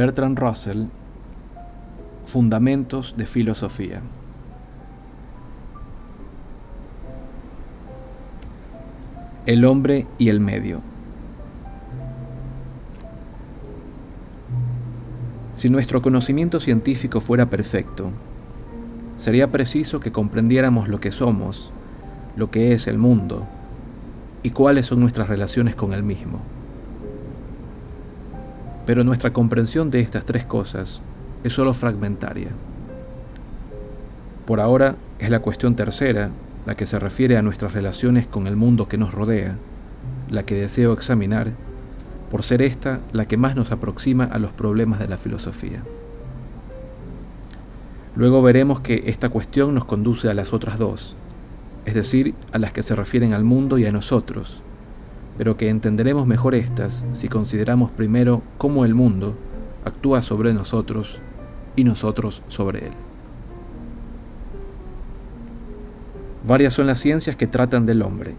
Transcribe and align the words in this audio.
Bertrand 0.00 0.38
Russell, 0.38 0.84
Fundamentos 2.24 3.16
de 3.18 3.26
Filosofía. 3.26 4.00
El 9.44 9.66
hombre 9.66 10.06
y 10.16 10.30
el 10.30 10.40
medio. 10.40 10.80
Si 15.54 15.68
nuestro 15.68 16.00
conocimiento 16.00 16.60
científico 16.60 17.20
fuera 17.20 17.50
perfecto, 17.50 18.10
sería 19.18 19.50
preciso 19.50 20.00
que 20.00 20.12
comprendiéramos 20.12 20.88
lo 20.88 20.98
que 20.98 21.12
somos, 21.12 21.72
lo 22.36 22.50
que 22.50 22.72
es 22.72 22.86
el 22.86 22.96
mundo 22.96 23.46
y 24.42 24.52
cuáles 24.52 24.86
son 24.86 25.00
nuestras 25.00 25.28
relaciones 25.28 25.74
con 25.74 25.92
el 25.92 26.02
mismo. 26.02 26.40
Pero 28.90 29.04
nuestra 29.04 29.32
comprensión 29.32 29.88
de 29.92 30.00
estas 30.00 30.24
tres 30.24 30.44
cosas 30.44 31.00
es 31.44 31.52
solo 31.52 31.74
fragmentaria. 31.74 32.48
Por 34.46 34.58
ahora 34.58 34.96
es 35.20 35.30
la 35.30 35.38
cuestión 35.38 35.76
tercera, 35.76 36.30
la 36.66 36.74
que 36.74 36.86
se 36.86 36.98
refiere 36.98 37.36
a 37.36 37.42
nuestras 37.42 37.72
relaciones 37.72 38.26
con 38.26 38.48
el 38.48 38.56
mundo 38.56 38.88
que 38.88 38.98
nos 38.98 39.14
rodea, 39.14 39.58
la 40.28 40.42
que 40.42 40.56
deseo 40.56 40.92
examinar, 40.92 41.52
por 42.32 42.42
ser 42.42 42.62
esta 42.62 42.98
la 43.12 43.28
que 43.28 43.36
más 43.36 43.54
nos 43.54 43.70
aproxima 43.70 44.24
a 44.24 44.40
los 44.40 44.50
problemas 44.50 44.98
de 44.98 45.06
la 45.06 45.18
filosofía. 45.18 45.84
Luego 48.16 48.42
veremos 48.42 48.80
que 48.80 49.04
esta 49.06 49.28
cuestión 49.28 49.72
nos 49.72 49.84
conduce 49.84 50.28
a 50.28 50.34
las 50.34 50.52
otras 50.52 50.80
dos, 50.80 51.14
es 51.84 51.94
decir, 51.94 52.34
a 52.50 52.58
las 52.58 52.72
que 52.72 52.82
se 52.82 52.96
refieren 52.96 53.34
al 53.34 53.44
mundo 53.44 53.78
y 53.78 53.86
a 53.86 53.92
nosotros, 53.92 54.64
pero 55.36 55.56
que 55.56 55.68
entenderemos 55.68 56.26
mejor 56.26 56.54
estas 56.54 57.04
si 57.12 57.28
consideramos 57.28 57.90
primero 57.90 58.42
cómo 58.58 58.84
el 58.84 58.94
mundo 58.94 59.36
actúa 59.84 60.22
sobre 60.22 60.52
nosotros 60.52 61.20
y 61.76 61.84
nosotros 61.84 62.42
sobre 62.48 62.86
él. 62.86 62.92
Varias 66.46 66.74
son 66.74 66.86
las 66.86 66.98
ciencias 67.00 67.36
que 67.36 67.46
tratan 67.46 67.84
del 67.84 68.02
hombre. 68.02 68.34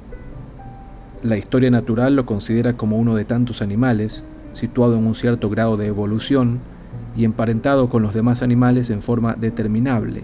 La 1.24 1.38
historia 1.38 1.70
natural 1.70 2.16
lo 2.16 2.26
considera 2.26 2.74
como 2.74 2.98
uno 2.98 3.16
de 3.16 3.26
tantos 3.26 3.62
animales, 3.62 4.24
situado 4.54 4.98
en 4.98 5.06
un 5.06 5.16
cierto 5.16 5.50
grado 5.50 5.78
de 5.78 5.88
evolución 5.88 6.60
y 7.16 7.26
emparentado 7.26 7.90
con 7.90 8.02
los 8.02 8.14
demás 8.14 8.42
animales 8.42 8.90
en 8.90 9.02
forma 9.02 9.36
determinable, 9.36 10.24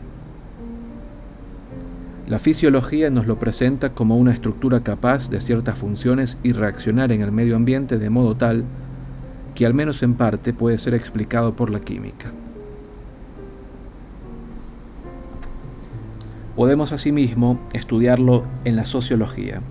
la 2.27 2.39
fisiología 2.39 3.09
nos 3.09 3.25
lo 3.25 3.39
presenta 3.39 3.93
como 3.93 4.17
una 4.17 4.33
estructura 4.33 4.81
capaz 4.81 5.29
de 5.29 5.39
ciertas 5.39 5.79
funciones 5.79 6.37
y 6.43 6.51
reaccionar 6.51 7.13
en 7.13 7.21
el 7.21 7.31
medio 7.31 7.55
ambiente 7.55 7.97
de 7.97 8.09
modo 8.09 8.35
tal 8.35 8.65
que 9.55 9.65
al 9.65 9.73
menos 9.73 10.03
en 10.03 10.15
parte 10.15 10.53
puede 10.53 10.77
ser 10.77 10.93
explicado 10.93 11.55
por 11.55 11.69
la 11.69 11.79
química. 11.79 12.33
Podemos 16.57 16.91
asimismo 16.91 17.61
estudiarlo 17.71 18.43
en 18.65 18.75
la 18.75 18.83
sociología, 18.83 19.61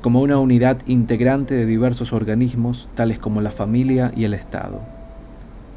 como 0.00 0.20
una 0.20 0.38
unidad 0.38 0.78
integrante 0.86 1.56
de 1.56 1.66
diversos 1.66 2.12
organismos 2.12 2.88
tales 2.94 3.18
como 3.18 3.40
la 3.40 3.50
familia 3.50 4.12
y 4.14 4.22
el 4.22 4.34
Estado. 4.34 4.82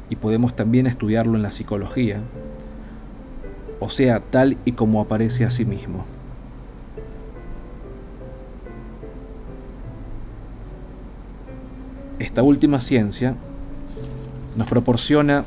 Y 0.08 0.16
podemos 0.16 0.54
también 0.54 0.86
estudiarlo 0.86 1.34
en 1.34 1.42
la 1.42 1.50
psicología, 1.50 2.20
o 3.82 3.90
sea, 3.90 4.20
tal 4.20 4.56
y 4.64 4.72
como 4.72 5.00
aparece 5.00 5.44
a 5.44 5.50
sí 5.50 5.64
mismo. 5.64 6.04
Esta 12.18 12.42
última 12.42 12.78
ciencia 12.78 13.34
nos 14.56 14.68
proporciona 14.68 15.44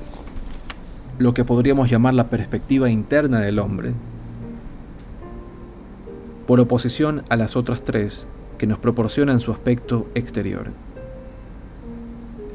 lo 1.17 1.33
que 1.33 1.45
podríamos 1.45 1.89
llamar 1.89 2.13
la 2.13 2.29
perspectiva 2.29 2.89
interna 2.89 3.39
del 3.39 3.59
hombre, 3.59 3.93
por 6.45 6.59
oposición 6.59 7.23
a 7.29 7.37
las 7.37 7.55
otras 7.55 7.83
tres 7.83 8.27
que 8.57 8.67
nos 8.67 8.79
proporcionan 8.79 9.39
su 9.39 9.51
aspecto 9.51 10.07
exterior. 10.13 10.71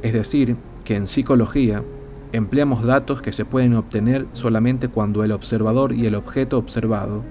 Es 0.03 0.13
decir, 0.13 0.57
que 0.85 0.97
en 0.97 1.07
psicología 1.07 1.83
empleamos 2.33 2.85
datos 2.85 3.23
que 3.23 3.33
se 3.33 3.45
pueden 3.45 3.75
obtener 3.75 4.27
solamente 4.33 4.89
cuando 4.89 5.25
el 5.25 5.33
observador 5.33 5.93
y 5.93 6.07
el 6.07 6.15
objeto 6.15 6.59
observado 6.59 7.25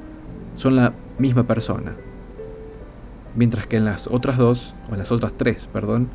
son 0.56 0.76
la 0.76 0.94
misma 1.18 1.44
persona. 1.44 1.96
Mientras 3.36 3.68
que 3.68 3.78
en 3.78 3.86
las 3.86 4.08
otras 4.08 4.38
dos, 4.38 4.76
o 4.90 4.94
en 4.94 5.00
las 5.00 5.12
otras 5.12 5.34
tres, 5.38 5.70
perdón, 5.72 6.10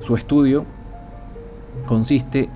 su 0.00 0.16
estudio 0.16 0.66
consiste 1.86 2.50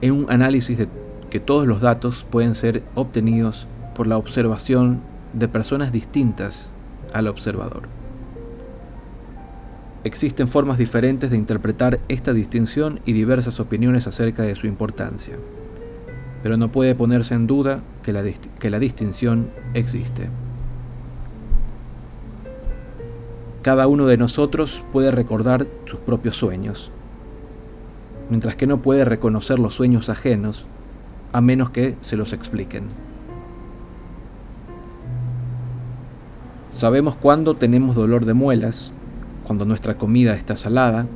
en 0.00 0.12
un 0.12 0.30
análisis 0.30 0.78
de 0.78 0.88
que 1.30 1.40
todos 1.40 1.66
los 1.66 1.80
datos 1.80 2.26
pueden 2.30 2.54
ser 2.54 2.84
obtenidos 2.94 3.66
por 3.94 4.06
la 4.06 4.18
observación 4.18 5.00
de 5.32 5.48
personas 5.48 5.90
distintas 5.90 6.72
al 7.12 7.26
observador. 7.26 7.95
Existen 10.06 10.46
formas 10.46 10.78
diferentes 10.78 11.30
de 11.30 11.36
interpretar 11.36 11.98
esta 12.06 12.32
distinción 12.32 13.00
y 13.06 13.12
diversas 13.12 13.58
opiniones 13.58 14.06
acerca 14.06 14.44
de 14.44 14.54
su 14.54 14.68
importancia, 14.68 15.36
pero 16.44 16.56
no 16.56 16.70
puede 16.70 16.94
ponerse 16.94 17.34
en 17.34 17.48
duda 17.48 17.82
que 18.04 18.12
la, 18.12 18.22
que 18.60 18.70
la 18.70 18.78
distinción 18.78 19.50
existe. 19.74 20.30
Cada 23.62 23.88
uno 23.88 24.06
de 24.06 24.16
nosotros 24.16 24.84
puede 24.92 25.10
recordar 25.10 25.66
sus 25.86 25.98
propios 25.98 26.36
sueños, 26.36 26.92
mientras 28.30 28.54
que 28.54 28.68
no 28.68 28.82
puede 28.82 29.04
reconocer 29.04 29.58
los 29.58 29.74
sueños 29.74 30.08
ajenos 30.08 30.68
a 31.32 31.40
menos 31.40 31.70
que 31.70 31.96
se 32.00 32.16
los 32.16 32.32
expliquen. 32.32 32.84
Sabemos 36.70 37.16
cuándo 37.16 37.56
tenemos 37.56 37.96
dolor 37.96 38.24
de 38.24 38.34
muelas 38.34 38.92
cuando 39.46 39.64
nuestra 39.64 39.96
comida 39.96 40.34
está 40.34 40.56
salada, 40.56 41.06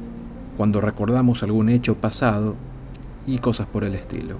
cuando 0.56 0.80
recordamos 0.80 1.42
algún 1.42 1.68
hecho 1.68 1.96
pasado 1.96 2.54
y 3.26 3.38
cosas 3.38 3.66
por 3.66 3.82
el 3.82 3.96
estilo. 3.96 4.36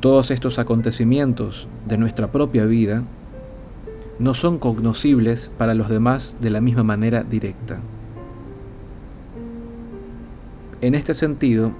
Todos 0.00 0.32
estos 0.32 0.58
acontecimientos 0.58 1.68
de 1.86 1.98
nuestra 1.98 2.32
propia 2.32 2.66
vida 2.66 3.04
no 4.18 4.34
son 4.34 4.58
cognoscibles 4.58 5.52
para 5.56 5.74
los 5.74 5.88
demás 5.88 6.36
de 6.40 6.50
la 6.50 6.60
misma 6.60 6.82
manera 6.82 7.22
directa. 7.22 7.78
En 10.80 10.96
este 10.96 11.14
sentido, 11.14 11.72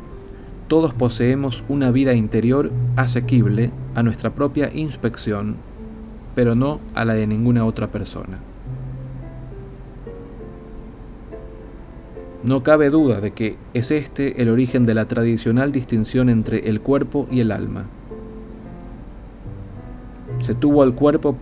todos 0.69 0.95
poseemos 0.95 1.65
una 1.69 1.91
vida 1.91 2.15
interior 2.15 2.71
asequible 2.95 3.73
a 3.97 4.03
nuestra 4.05 4.35
propia 4.35 4.71
inspección, 4.73 5.57
pero 6.37 6.55
no 6.55 6.81
a 6.95 7.05
la 7.05 7.15
de 7.15 7.27
ninguna 7.27 7.65
otra 7.65 7.91
persona. 7.91 8.39
No 12.43 12.63
cabe 12.63 12.91
duda 12.91 13.21
de 13.21 13.33
que 13.33 13.57
es 13.75 13.91
este 13.91 14.43
el 14.43 14.49
origen 14.49 14.87
de 14.87 14.95
la 14.95 15.07
tradicional 15.07 15.73
distinción 15.73 16.29
entre 16.29 16.69
el 16.69 16.81
cuerpo 16.81 17.27
y 17.31 17.41
el 17.41 17.51
alma. 17.51 17.87
Se 20.41 20.55
tuvo 20.55 20.83
al 20.83 20.95
cuerpo 20.95 21.37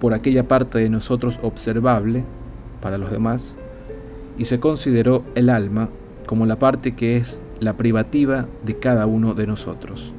por 0.00 0.14
aquella 0.14 0.48
parte 0.48 0.78
de 0.78 0.88
nosotros 0.88 1.38
observable 1.42 2.24
para 2.80 2.98
los 2.98 3.10
demás 3.10 3.56
y 4.36 4.46
se 4.46 4.58
consideró 4.58 5.22
el 5.34 5.48
alma 5.48 5.88
como 6.26 6.46
la 6.46 6.58
parte 6.58 6.94
que 6.96 7.16
es 7.16 7.40
la 7.60 7.76
privativa 7.76 8.48
de 8.64 8.78
cada 8.78 9.06
uno 9.06 9.34
de 9.34 9.46
nosotros. 9.46 10.12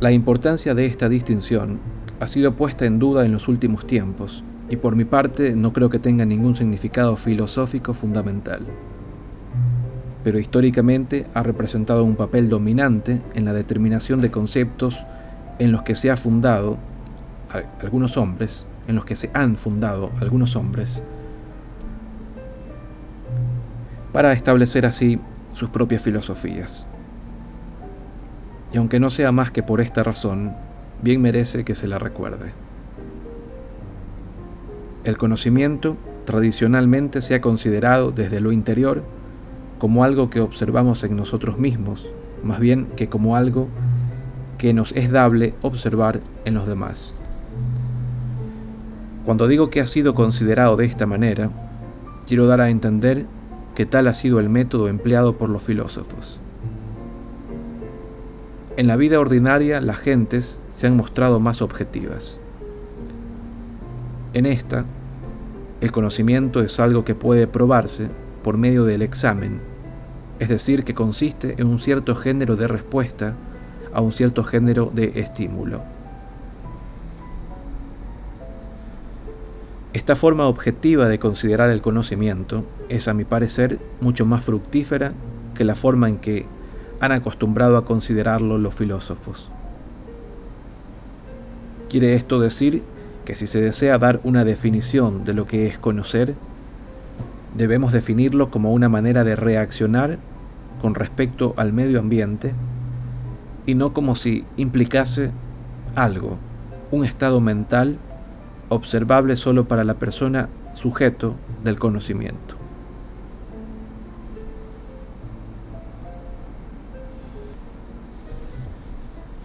La 0.00 0.12
importancia 0.12 0.76
de 0.76 0.86
esta 0.86 1.08
distinción 1.08 1.80
ha 2.20 2.28
sido 2.28 2.54
puesta 2.54 2.86
en 2.86 3.00
duda 3.00 3.24
en 3.24 3.32
los 3.32 3.48
últimos 3.48 3.84
tiempos, 3.84 4.44
y 4.70 4.76
por 4.76 4.94
mi 4.94 5.04
parte 5.04 5.56
no 5.56 5.72
creo 5.72 5.90
que 5.90 5.98
tenga 5.98 6.24
ningún 6.24 6.54
significado 6.54 7.16
filosófico 7.16 7.94
fundamental. 7.94 8.64
Pero 10.22 10.38
históricamente 10.38 11.26
ha 11.34 11.42
representado 11.42 12.04
un 12.04 12.14
papel 12.14 12.48
dominante 12.48 13.20
en 13.34 13.44
la 13.44 13.52
determinación 13.52 14.20
de 14.20 14.30
conceptos 14.30 15.04
en 15.58 15.72
los 15.72 15.82
que 15.82 15.96
se 15.96 16.12
ha 16.12 16.16
fundado 16.16 16.78
algunos 17.82 18.16
hombres, 18.16 18.66
en 18.86 18.94
los 18.94 19.04
que 19.04 19.16
se 19.16 19.30
han 19.34 19.56
fundado 19.56 20.12
algunos 20.20 20.54
hombres, 20.54 21.02
para 24.12 24.32
establecer 24.32 24.86
así 24.86 25.18
sus 25.54 25.70
propias 25.70 26.02
filosofías 26.02 26.86
y 28.72 28.78
aunque 28.78 29.00
no 29.00 29.10
sea 29.10 29.32
más 29.32 29.50
que 29.50 29.62
por 29.62 29.80
esta 29.80 30.02
razón, 30.02 30.54
bien 31.02 31.20
merece 31.20 31.64
que 31.64 31.74
se 31.74 31.88
la 31.88 31.98
recuerde. 31.98 32.52
El 35.04 35.16
conocimiento 35.16 35.96
tradicionalmente 36.24 37.22
se 37.22 37.34
ha 37.34 37.40
considerado 37.40 38.10
desde 38.10 38.40
lo 38.40 38.52
interior 38.52 39.04
como 39.78 40.04
algo 40.04 40.28
que 40.28 40.40
observamos 40.40 41.04
en 41.04 41.16
nosotros 41.16 41.58
mismos, 41.58 42.08
más 42.42 42.60
bien 42.60 42.86
que 42.96 43.08
como 43.08 43.36
algo 43.36 43.68
que 44.58 44.74
nos 44.74 44.92
es 44.92 45.10
dable 45.10 45.54
observar 45.62 46.20
en 46.44 46.54
los 46.54 46.66
demás. 46.66 47.14
Cuando 49.24 49.46
digo 49.46 49.70
que 49.70 49.80
ha 49.80 49.86
sido 49.86 50.14
considerado 50.14 50.76
de 50.76 50.86
esta 50.86 51.06
manera, 51.06 51.50
quiero 52.26 52.46
dar 52.46 52.60
a 52.60 52.70
entender 52.70 53.26
que 53.74 53.86
tal 53.86 54.08
ha 54.08 54.14
sido 54.14 54.40
el 54.40 54.48
método 54.48 54.88
empleado 54.88 55.38
por 55.38 55.48
los 55.48 55.62
filósofos. 55.62 56.40
En 58.78 58.86
la 58.86 58.94
vida 58.94 59.18
ordinaria 59.18 59.80
las 59.80 59.98
gentes 59.98 60.60
se 60.72 60.86
han 60.86 60.96
mostrado 60.96 61.40
más 61.40 61.62
objetivas. 61.62 62.38
En 64.34 64.46
esta, 64.46 64.84
el 65.80 65.90
conocimiento 65.90 66.60
es 66.60 66.78
algo 66.78 67.04
que 67.04 67.16
puede 67.16 67.48
probarse 67.48 68.08
por 68.44 68.56
medio 68.56 68.84
del 68.84 69.02
examen, 69.02 69.60
es 70.38 70.48
decir, 70.48 70.84
que 70.84 70.94
consiste 70.94 71.56
en 71.58 71.66
un 71.66 71.80
cierto 71.80 72.14
género 72.14 72.54
de 72.54 72.68
respuesta 72.68 73.34
a 73.92 74.00
un 74.00 74.12
cierto 74.12 74.44
género 74.44 74.92
de 74.94 75.10
estímulo. 75.16 75.82
Esta 79.92 80.14
forma 80.14 80.46
objetiva 80.46 81.08
de 81.08 81.18
considerar 81.18 81.70
el 81.70 81.80
conocimiento 81.80 82.64
es, 82.88 83.08
a 83.08 83.14
mi 83.14 83.24
parecer, 83.24 83.80
mucho 84.00 84.24
más 84.24 84.44
fructífera 84.44 85.14
que 85.56 85.64
la 85.64 85.74
forma 85.74 86.08
en 86.08 86.18
que 86.18 86.46
han 87.00 87.12
acostumbrado 87.12 87.76
a 87.76 87.84
considerarlo 87.84 88.58
los 88.58 88.74
filósofos. 88.74 89.50
Quiere 91.88 92.14
esto 92.14 92.38
decir 92.38 92.82
que 93.24 93.34
si 93.34 93.46
se 93.46 93.60
desea 93.60 93.98
dar 93.98 94.20
una 94.24 94.44
definición 94.44 95.24
de 95.24 95.34
lo 95.34 95.46
que 95.46 95.66
es 95.66 95.78
conocer, 95.78 96.34
debemos 97.56 97.92
definirlo 97.92 98.50
como 98.50 98.72
una 98.72 98.88
manera 98.88 99.24
de 99.24 99.36
reaccionar 99.36 100.18
con 100.80 100.94
respecto 100.94 101.54
al 101.56 101.72
medio 101.72 101.98
ambiente 101.98 102.54
y 103.66 103.74
no 103.74 103.92
como 103.92 104.14
si 104.14 104.44
implicase 104.56 105.30
algo, 105.94 106.38
un 106.90 107.04
estado 107.04 107.40
mental 107.40 107.98
observable 108.68 109.36
solo 109.36 109.66
para 109.66 109.84
la 109.84 109.94
persona 109.94 110.48
sujeto 110.74 111.34
del 111.64 111.78
conocimiento. 111.78 112.57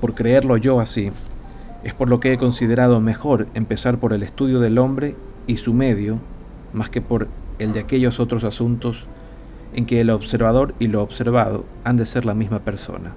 Por 0.03 0.15
creerlo 0.15 0.57
yo 0.57 0.81
así, 0.81 1.11
es 1.85 1.93
por 1.93 2.09
lo 2.09 2.19
que 2.19 2.33
he 2.33 2.37
considerado 2.37 2.99
mejor 2.99 3.47
empezar 3.53 3.99
por 3.99 4.11
el 4.11 4.21
estudio 4.21 4.59
del 4.59 4.77
hombre 4.77 5.15
y 5.47 5.55
su 5.55 5.73
medio, 5.73 6.19
más 6.73 6.89
que 6.89 6.99
por 6.99 7.29
el 7.57 7.71
de 7.71 7.79
aquellos 7.79 8.19
otros 8.19 8.43
asuntos 8.43 9.07
en 9.73 9.85
que 9.85 10.01
el 10.01 10.09
observador 10.09 10.75
y 10.77 10.87
lo 10.87 11.01
observado 11.01 11.63
han 11.85 11.95
de 11.95 12.05
ser 12.05 12.25
la 12.25 12.33
misma 12.33 12.59
persona. 12.59 13.13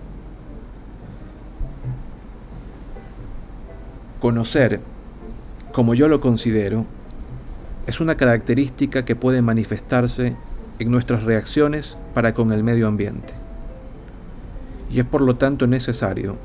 Conocer, 4.20 4.80
como 5.72 5.92
yo 5.94 6.06
lo 6.06 6.20
considero, 6.20 6.84
es 7.88 7.98
una 7.98 8.14
característica 8.14 9.04
que 9.04 9.16
puede 9.16 9.42
manifestarse 9.42 10.36
en 10.78 10.90
nuestras 10.92 11.24
reacciones 11.24 11.98
para 12.14 12.32
con 12.32 12.52
el 12.52 12.62
medio 12.62 12.86
ambiente. 12.86 13.34
Y 14.88 15.00
es 15.00 15.04
por 15.04 15.20
lo 15.20 15.34
tanto 15.34 15.66
necesario, 15.66 16.36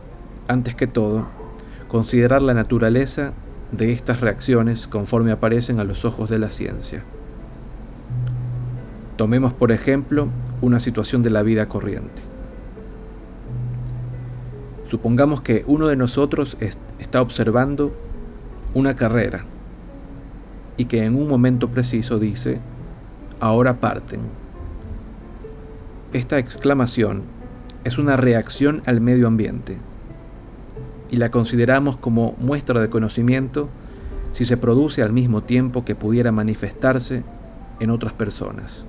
antes 0.52 0.76
que 0.76 0.86
todo, 0.86 1.28
considerar 1.88 2.42
la 2.42 2.54
naturaleza 2.54 3.32
de 3.72 3.94
estas 3.94 4.20
reacciones 4.20 4.86
conforme 4.86 5.32
aparecen 5.32 5.80
a 5.80 5.86
los 5.86 6.04
ojos 6.04 6.30
de 6.30 6.40
la 6.40 6.50
ciencia. 6.50 7.06
Tomemos 9.16 9.54
por 9.54 9.72
ejemplo 9.72 10.28
una 10.60 10.82
situación 10.82 11.24
de 11.24 11.30
la 11.30 11.42
vida 11.42 11.70
corriente. 11.70 12.22
Supongamos 14.84 15.40
que 15.40 15.64
uno 15.68 15.88
de 15.88 15.96
nosotros 15.96 16.58
está 17.00 17.22
observando 17.22 17.96
una 18.74 18.98
carrera 18.98 19.46
y 20.76 20.84
que 20.86 21.06
en 21.06 21.16
un 21.16 21.30
momento 21.30 21.70
preciso 21.70 22.20
dice, 22.20 22.60
ahora 23.40 23.80
parten. 23.80 24.20
Esta 26.12 26.40
exclamación 26.40 27.24
es 27.86 27.98
una 27.98 28.18
reacción 28.18 28.82
al 28.86 29.00
medio 29.00 29.28
ambiente 29.28 29.78
y 31.12 31.18
la 31.18 31.30
consideramos 31.30 31.98
como 31.98 32.36
muestra 32.40 32.82
de 32.82 32.90
conocimiento 32.90 33.70
si 34.32 34.46
se 34.46 34.56
produce 34.58 35.04
al 35.04 35.12
mismo 35.12 35.44
tiempo 35.44 35.84
que 35.84 35.94
pudiera 35.94 36.32
manifestarse 36.32 37.24
en 37.82 37.90
otras 37.90 38.14
personas. 38.14 38.86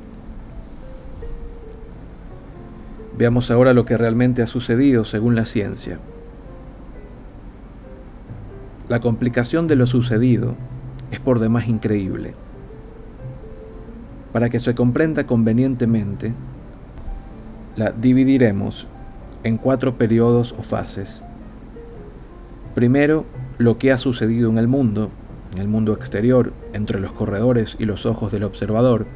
Veamos 3.18 3.50
ahora 3.50 3.74
lo 3.74 3.84
que 3.84 3.98
realmente 3.98 4.40
ha 4.40 4.46
sucedido 4.46 5.04
según 5.04 5.34
la 5.34 5.44
ciencia. 5.44 5.98
La 8.88 9.00
complicación 9.00 9.66
de 9.66 9.76
lo 9.76 9.86
sucedido 9.86 10.54
es 11.10 11.18
por 11.18 11.40
demás 11.40 11.66
increíble. 11.66 12.34
Para 14.32 14.48
que 14.48 14.60
se 14.60 14.74
comprenda 14.74 15.26
convenientemente, 15.26 16.32
la 17.76 17.90
dividiremos 17.90 18.86
en 19.44 19.58
cuatro 19.58 19.98
periodos 19.98 20.54
o 20.56 20.62
fases. 20.62 21.24
Primero, 22.74 23.26
lo 23.58 23.78
que 23.78 23.92
ha 23.92 23.98
sucedido 23.98 24.48
en 24.48 24.58
el 24.58 24.66
mundo, 24.66 25.10
en 25.54 25.60
el 25.60 25.68
mundo 25.68 25.92
exterior, 25.92 26.52
entre 26.72 27.00
los 27.00 27.12
corredores 27.12 27.76
y 27.78 27.84
los 27.84 28.06
ojos 28.06 28.32
del 28.32 28.44
observador. 28.44 29.06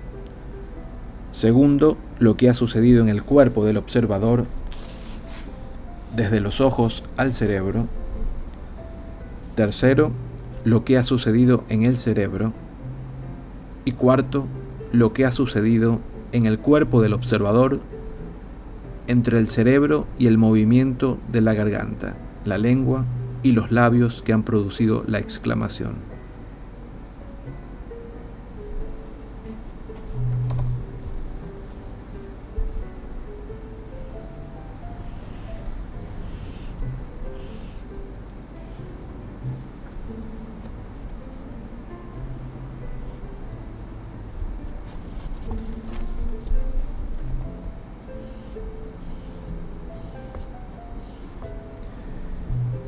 Segundo, 1.33 1.97
lo 2.19 2.37
que 2.37 2.51
ha 2.51 2.55
sucedido 2.55 3.03
en 3.03 3.09
el 3.09 3.23
cuerpo 3.23 3.65
del 3.65 3.79
observador, 3.79 4.45
desde 6.15 6.41
los 6.41 6.61
ojos 6.61 7.03
al 7.17 7.33
cerebro. 7.33 7.87
Tercero, 9.55 10.13
lo 10.65 10.85
que 10.85 10.99
ha 10.99 11.03
sucedido 11.03 11.65
en 11.69 11.85
el 11.85 11.97
cerebro. 11.97 12.53
Y 13.87 13.93
cuarto, 13.93 14.47
lo 14.93 15.13
que 15.13 15.25
ha 15.25 15.33
sucedido 15.33 16.01
en 16.33 16.45
el 16.45 16.59
cuerpo 16.59 17.01
del 17.01 17.15
observador 17.15 17.81
entre 19.07 19.39
el 19.39 19.49
cerebro 19.49 20.07
y 20.19 20.27
el 20.27 20.37
movimiento 20.37 21.19
de 21.31 21.41
la 21.41 21.55
garganta, 21.55 22.17
la 22.45 22.59
lengua 22.59 23.05
y 23.43 23.53
los 23.53 23.71
labios 23.71 24.23
que 24.23 24.33
han 24.33 24.43
producido 24.43 25.05
la 25.07 25.19
exclamación. 25.19 26.16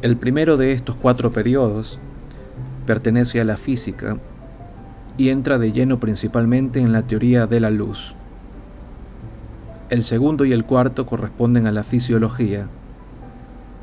El 0.00 0.17
primero 0.17 0.57
de 0.57 0.71
estos 0.71 0.95
cuatro 0.95 1.33
periodos 1.33 1.99
pertenece 2.87 3.40
a 3.40 3.45
la 3.45 3.57
física 3.57 4.17
y 5.17 5.31
entra 5.31 5.59
de 5.59 5.73
lleno 5.73 5.99
principalmente 5.99 6.78
en 6.78 6.93
la 6.93 7.02
teoría 7.02 7.49
de 7.49 7.59
la 7.59 7.71
luz. 7.71 8.14
El 9.90 10.05
segundo 10.05 10.45
y 10.45 10.52
el 10.52 10.64
cuarto 10.64 11.05
corresponden 11.05 11.67
a 11.67 11.73
la 11.73 11.83
fisiología. 11.83 12.69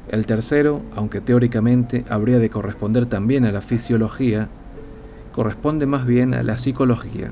El 0.08 0.26
tercero, 0.26 0.84
aunque 0.96 1.20
teóricamente 1.20 2.06
habría 2.10 2.40
de 2.40 2.50
corresponder 2.50 3.08
también 3.08 3.44
a 3.44 3.52
la 3.52 3.60
fisiología, 3.60 4.48
corresponde 5.34 5.86
más 5.86 6.06
bien 6.06 6.34
a 6.34 6.44
la 6.44 6.56
psicología, 6.56 7.32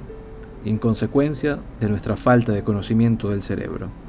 en 0.66 0.78
consecuencia 0.78 1.60
de 1.80 1.88
nuestra 1.88 2.18
falta 2.18 2.52
de 2.52 2.66
conocimiento 2.66 3.30
del 3.30 3.44
cerebro. 3.44 4.02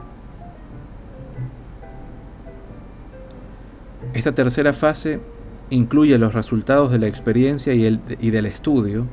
Esta 4.14 4.32
tercera 4.32 4.72
fase 4.72 5.20
incluye 5.70 6.16
los 6.18 6.34
resultados 6.34 6.92
de 6.92 7.00
la 7.00 7.08
experiencia 7.08 7.74
y, 7.74 8.30
del 8.30 8.46
estudio, 8.46 9.06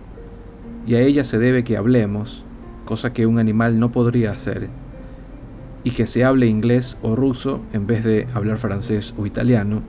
y 0.86 0.94
a 0.94 1.02
ella 1.02 1.26
se 1.26 1.40
debe 1.40 1.64
que 1.64 1.76
hablemos, 1.76 2.46
cosa 2.86 3.12
que 3.12 3.26
un 3.26 3.40
animal 3.40 3.80
no 3.80 3.92
podría 3.92 4.30
hacer, 4.30 4.70
y 5.84 5.92
que 5.92 6.06
se 6.06 6.24
hable 6.24 6.46
inglés 6.46 6.98
o 7.02 7.16
ruso 7.16 7.62
en 7.74 7.88
vez 7.88 8.04
de 8.04 8.28
hablar 8.36 8.60
francés 8.60 9.16
o 9.18 9.26
italiano, 9.26 9.82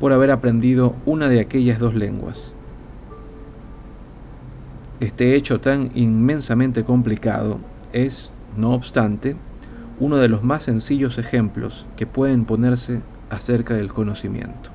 por 0.00 0.14
haber 0.14 0.30
aprendido 0.30 0.96
una 1.04 1.28
de 1.28 1.40
aquellas 1.40 1.78
dos 1.78 1.94
lenguas. 1.94 2.54
Este 4.98 5.36
hecho 5.36 5.60
tan 5.60 5.90
inmensamente 5.94 6.84
complicado 6.84 7.60
es, 7.92 8.32
no 8.56 8.72
obstante, 8.72 9.36
uno 10.00 10.16
de 10.16 10.28
los 10.28 10.42
más 10.42 10.62
sencillos 10.62 11.18
ejemplos 11.18 11.86
que 11.96 12.06
pueden 12.06 12.46
ponerse 12.46 13.02
acerca 13.30 13.74
del 13.74 13.92
conocimiento. 13.92 14.70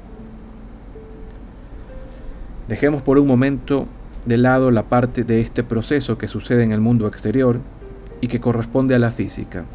Dejemos 2.67 3.01
por 3.01 3.19
un 3.19 3.27
momento 3.27 3.87
de 4.25 4.37
lado 4.37 4.71
la 4.71 4.83
parte 4.83 5.23
de 5.23 5.41
este 5.41 5.63
proceso 5.63 6.17
que 6.17 6.27
sucede 6.27 6.63
en 6.63 6.71
el 6.71 6.79
mundo 6.79 7.07
exterior 7.07 7.59
y 8.21 8.27
que 8.27 8.39
corresponde 8.39 8.95
a 8.95 8.99
la 8.99 9.11
física. 9.11 9.65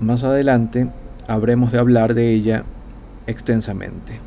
Más 0.00 0.22
adelante 0.22 0.88
habremos 1.26 1.72
de 1.72 1.78
hablar 1.78 2.14
de 2.14 2.32
ella 2.32 2.64
extensamente. 3.26 4.20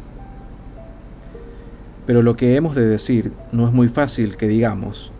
Pero 2.05 2.21
lo 2.21 2.35
que 2.35 2.55
hemos 2.55 2.75
de 2.75 2.85
decir 2.85 3.31
no 3.51 3.67
es 3.67 3.73
muy 3.73 3.87
fácil 3.87 4.35
que 4.35 4.47
digamos, 4.47 5.13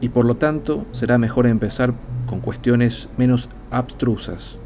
y 0.00 0.10
por 0.10 0.26
lo 0.26 0.36
tanto 0.36 0.84
será 0.92 1.18
mejor 1.18 1.46
empezar 1.46 1.94
con 2.26 2.40
cuestiones 2.40 3.08
menos 3.16 3.48
abstrusas. 3.70 4.58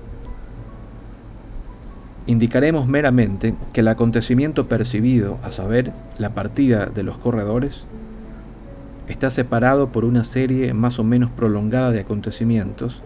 Indicaremos 2.29 2.87
meramente 2.87 3.55
que 3.73 3.81
el 3.81 3.89
acontecimiento 3.89 4.69
percibido, 4.69 5.39
a 5.43 5.51
saber, 5.51 5.95
la 6.19 6.35
partida 6.35 6.85
de 6.85 7.03
los 7.03 7.17
corredores, 7.17 7.87
está 9.09 9.31
separado 9.31 9.93
por 9.93 10.05
una 10.05 10.25
serie 10.25 10.75
más 10.75 10.99
o 10.99 11.05
menos 11.05 11.31
prolongada 11.31 11.91
de 11.91 12.01
acontecimientos 12.01 13.03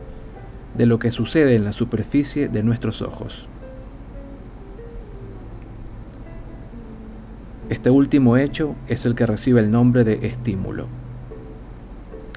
de 0.76 0.86
lo 0.86 0.98
que 0.98 1.12
sucede 1.12 1.54
en 1.54 1.62
la 1.62 1.70
superficie 1.70 2.48
de 2.48 2.64
nuestros 2.64 3.00
ojos. 3.00 3.46
Este 7.70 7.90
último 7.90 8.36
hecho 8.36 8.74
es 8.88 9.06
el 9.06 9.14
que 9.14 9.26
recibe 9.26 9.60
el 9.60 9.70
nombre 9.70 10.02
de 10.02 10.26
estímulo. 10.26 10.88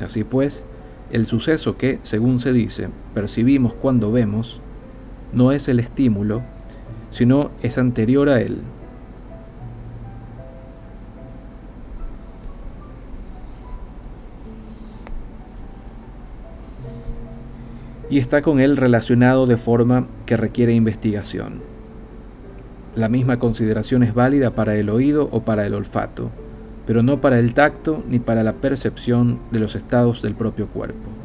Así 0.04 0.24
pues, 0.24 0.68
el 1.12 1.26
suceso 1.26 1.78
que, 1.78 2.00
según 2.04 2.38
se 2.38 2.54
dice, 2.54 2.90
percibimos 3.16 3.74
cuando 3.74 4.12
vemos, 4.12 4.62
no 5.34 5.52
es 5.52 5.68
el 5.68 5.80
estímulo, 5.80 6.44
sino 7.12 7.52
es 7.62 7.78
anterior 7.78 8.30
a 8.30 8.42
él. 8.42 8.60
Y 18.10 18.20
está 18.20 18.42
con 18.42 18.60
él 18.60 18.78
relacionado 18.78 19.48
de 19.48 19.58
forma 19.58 20.08
que 20.26 20.38
requiere 20.38 20.74
investigación. 20.74 21.62
La 22.96 23.10
misma 23.10 23.40
consideración 23.40 24.04
es 24.04 24.14
válida 24.14 24.56
para 24.56 24.76
el 24.76 24.90
oído 24.90 25.28
o 25.32 25.44
para 25.44 25.66
el 25.66 25.74
olfato, 25.74 26.30
pero 26.86 27.04
no 27.04 27.20
para 27.20 27.40
el 27.40 27.54
tacto 27.54 28.04
ni 28.08 28.20
para 28.20 28.44
la 28.44 28.54
percepción 28.54 29.40
de 29.52 29.60
los 29.60 29.76
estados 29.76 30.22
del 30.22 30.36
propio 30.36 30.68
cuerpo. 30.68 31.25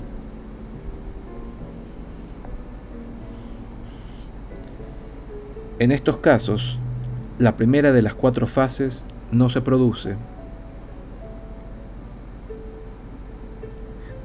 En 5.81 5.93
estos 5.93 6.19
casos, 6.19 6.79
la 7.39 7.57
primera 7.57 7.93
de 7.93 8.03
las 8.03 8.15
cuatro 8.15 8.47
fases 8.47 9.07
no 9.33 9.49
se 9.49 9.63
produce. 9.63 10.19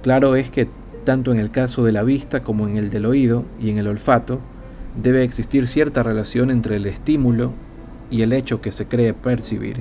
Claro 0.03 0.35
es 0.35 0.51
que 0.51 0.67
tanto 1.05 1.31
en 1.31 1.39
el 1.39 1.51
caso 1.51 1.85
de 1.85 1.93
la 1.93 2.03
vista 2.03 2.43
como 2.43 2.67
en 2.67 2.75
el 2.75 2.89
del 2.89 3.05
oído 3.05 3.45
y 3.57 3.69
en 3.69 3.77
el 3.77 3.87
olfato, 3.87 4.41
debe 5.01 5.23
existir 5.23 5.69
cierta 5.69 6.03
relación 6.03 6.51
entre 6.51 6.75
el 6.75 6.87
estímulo 6.87 7.53
y 8.11 8.23
el 8.23 8.33
hecho 8.33 8.59
que 8.59 8.73
se 8.73 8.89
cree 8.89 9.13
percibir. 9.13 9.77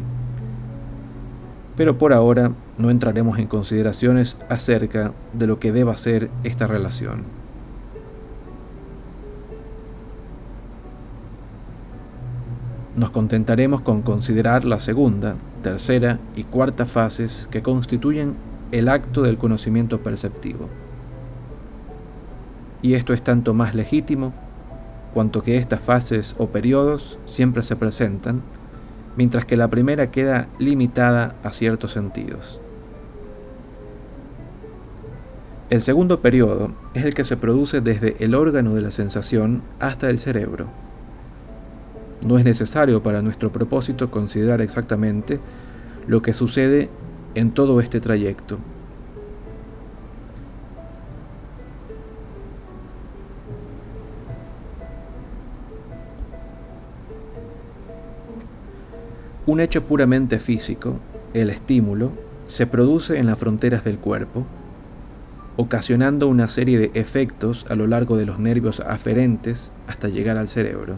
Pero 1.75 1.99
por 1.99 2.13
ahora 2.13 2.53
no 2.79 2.89
entraremos 2.89 3.41
en 3.41 3.49
consideraciones 3.49 4.37
acerca 4.49 5.13
de 5.33 5.49
lo 5.49 5.59
que 5.59 5.73
deba 5.73 5.97
ser 5.97 6.31
esta 6.45 6.69
relación. 6.69 7.44
Nos 12.97 13.11
contentaremos 13.11 13.81
con 13.81 14.03
considerar 14.03 14.65
la 14.65 14.79
segunda, 14.79 15.35
tercera 15.63 16.21
y 16.37 16.45
cuarta 16.45 16.87
fases 16.87 17.49
que 17.51 17.61
constituyen 17.61 18.37
el 18.71 18.89
acto 18.89 19.23
del 19.23 19.37
conocimiento 19.37 20.01
perceptivo. 20.01 20.69
Y 22.83 22.95
esto 22.95 23.13
es 23.13 23.23
tanto 23.23 23.53
más 23.53 23.75
legítimo 23.75 24.33
cuanto 25.13 25.43
que 25.43 25.57
estas 25.57 25.81
fases 25.81 26.37
o 26.39 26.49
periodos 26.49 27.19
siempre 27.25 27.65
se 27.65 27.75
presentan, 27.75 28.43
mientras 29.17 29.45
que 29.45 29.57
la 29.57 29.69
primera 29.69 30.13
queda 30.13 30.49
limitada 30.59 31.35
a 31.43 31.53
ciertos 31.53 31.93
sentidos. 31.93 32.61
El 35.71 35.83
segundo 35.83 36.21
periodo 36.21 36.71
es 36.95 37.05
el 37.05 37.15
que 37.15 37.25
se 37.25 37.37
produce 37.37 37.81
desde 37.81 38.23
el 38.25 38.37
órgano 38.37 38.75
de 38.75 38.83
la 38.83 38.93
sensación 38.93 39.63
hasta 39.81 40.11
el 40.11 40.21
cerebro. 40.21 40.69
No 42.27 42.39
es 42.39 42.45
necesario 42.45 43.03
para 43.03 43.23
nuestro 43.23 43.53
propósito 43.53 44.11
considerar 44.11 44.61
exactamente 44.61 45.41
lo 46.07 46.23
que 46.23 46.33
sucede 46.33 46.89
en 47.35 47.51
todo 47.51 47.81
este 47.81 48.01
trayecto. 48.01 48.59
Un 59.47 59.61
hecho 59.61 59.85
puramente 59.85 60.39
físico, 60.39 61.01
el 61.35 61.51
estímulo, 61.51 62.13
se 62.49 62.67
produce 62.67 63.19
en 63.19 63.27
las 63.27 63.39
fronteras 63.39 63.85
del 63.85 63.99
cuerpo, 63.99 64.47
ocasionando 65.57 66.29
una 66.29 66.49
serie 66.49 66.79
de 66.79 66.91
efectos 66.95 67.67
a 67.69 67.75
lo 67.75 67.87
largo 67.87 68.17
de 68.17 68.25
los 68.25 68.39
nervios 68.39 68.81
aferentes 68.81 69.71
hasta 69.87 70.09
llegar 70.09 70.39
al 70.39 70.49
cerebro. 70.49 70.97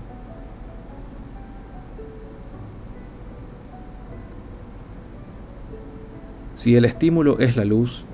Si 6.66 6.74
el 6.74 6.84
estímulo 6.84 7.38
es 7.38 7.56
la 7.56 7.64
luz, 7.64 8.06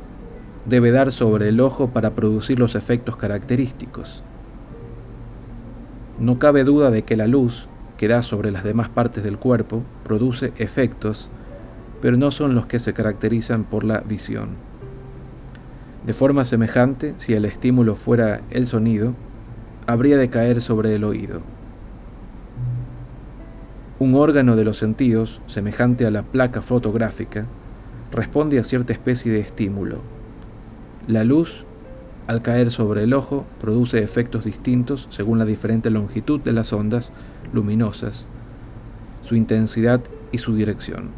debe 0.66 0.90
dar 0.90 1.10
sobre 1.10 1.48
el 1.48 1.58
ojo 1.58 1.88
para 1.88 2.10
producir 2.10 2.58
los 2.58 2.74
efectos 2.74 3.16
característicos. 3.16 4.22
No 6.20 6.38
cabe 6.38 6.62
duda 6.62 6.90
de 6.90 7.02
que 7.02 7.16
la 7.16 7.26
luz 7.26 7.70
que 7.96 8.08
da 8.08 8.20
sobre 8.20 8.50
las 8.50 8.62
demás 8.62 8.90
partes 8.90 9.24
del 9.24 9.38
cuerpo 9.38 9.82
produce 10.04 10.52
efectos, 10.58 11.30
pero 12.02 12.18
no 12.18 12.30
son 12.30 12.54
los 12.54 12.66
que 12.66 12.78
se 12.78 12.92
caracterizan 12.92 13.64
por 13.64 13.84
la 13.84 14.00
visión. 14.00 14.50
De 16.04 16.12
forma 16.12 16.44
semejante, 16.44 17.14
si 17.16 17.32
el 17.32 17.46
estímulo 17.46 17.94
fuera 17.94 18.42
el 18.50 18.66
sonido, 18.66 19.14
habría 19.86 20.18
de 20.18 20.28
caer 20.28 20.60
sobre 20.60 20.94
el 20.94 21.04
oído. 21.04 21.40
Un 23.98 24.14
órgano 24.14 24.56
de 24.56 24.64
los 24.64 24.76
sentidos, 24.76 25.40
semejante 25.46 26.04
a 26.04 26.10
la 26.10 26.22
placa 26.22 26.60
fotográfica, 26.60 27.46
responde 28.12 28.58
a 28.58 28.64
cierta 28.64 28.92
especie 28.92 29.32
de 29.32 29.40
estímulo. 29.40 30.00
La 31.08 31.24
luz, 31.24 31.64
al 32.26 32.42
caer 32.42 32.70
sobre 32.70 33.02
el 33.02 33.14
ojo, 33.14 33.44
produce 33.60 34.02
efectos 34.02 34.44
distintos 34.44 35.08
según 35.10 35.38
la 35.38 35.44
diferente 35.44 35.90
longitud 35.90 36.40
de 36.40 36.52
las 36.52 36.72
ondas 36.72 37.10
luminosas, 37.52 38.26
su 39.22 39.34
intensidad 39.34 40.02
y 40.30 40.38
su 40.38 40.54
dirección. 40.54 41.10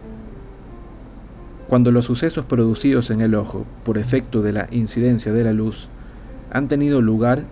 Cuando 1.68 1.90
los 1.90 2.04
sucesos 2.04 2.44
producidos 2.44 3.10
en 3.10 3.20
el 3.20 3.34
ojo 3.34 3.66
por 3.84 3.98
efecto 3.98 4.42
de 4.42 4.52
la 4.52 4.68
incidencia 4.70 5.32
de 5.32 5.44
la 5.44 5.52
luz 5.52 5.88
han 6.52 6.68
tenido 6.68 7.02
lugar, 7.02 7.44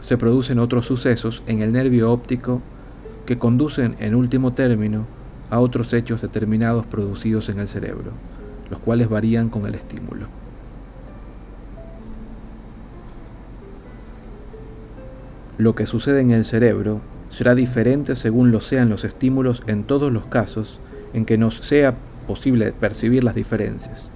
se 0.00 0.16
producen 0.16 0.58
otros 0.58 0.86
sucesos 0.86 1.42
en 1.46 1.60
el 1.60 1.72
nervio 1.72 2.10
óptico 2.10 2.62
que 3.26 3.38
conducen 3.38 3.96
en 3.98 4.14
último 4.14 4.54
término 4.54 5.06
a 5.50 5.58
otros 5.58 5.92
hechos 5.92 6.22
determinados 6.22 6.86
producidos 6.86 7.48
en 7.48 7.58
el 7.58 7.68
cerebro, 7.68 8.12
los 8.70 8.80
cuales 8.80 9.08
varían 9.08 9.48
con 9.48 9.66
el 9.66 9.74
estímulo. 9.74 10.26
Lo 15.58 15.74
que 15.74 15.86
sucede 15.86 16.20
en 16.20 16.30
el 16.30 16.44
cerebro 16.44 17.02
será 17.28 17.54
diferente 17.54 18.16
según 18.16 18.50
lo 18.50 18.60
sean 18.60 18.88
los 18.88 19.04
estímulos 19.04 19.62
en 19.66 19.84
todos 19.84 20.10
los 20.10 20.26
casos 20.26 20.80
en 21.12 21.26
que 21.26 21.36
nos 21.36 21.56
sea 21.56 21.96
posible 22.26 22.72
percibir 22.72 23.24
las 23.24 23.34
diferencias. 23.34 24.10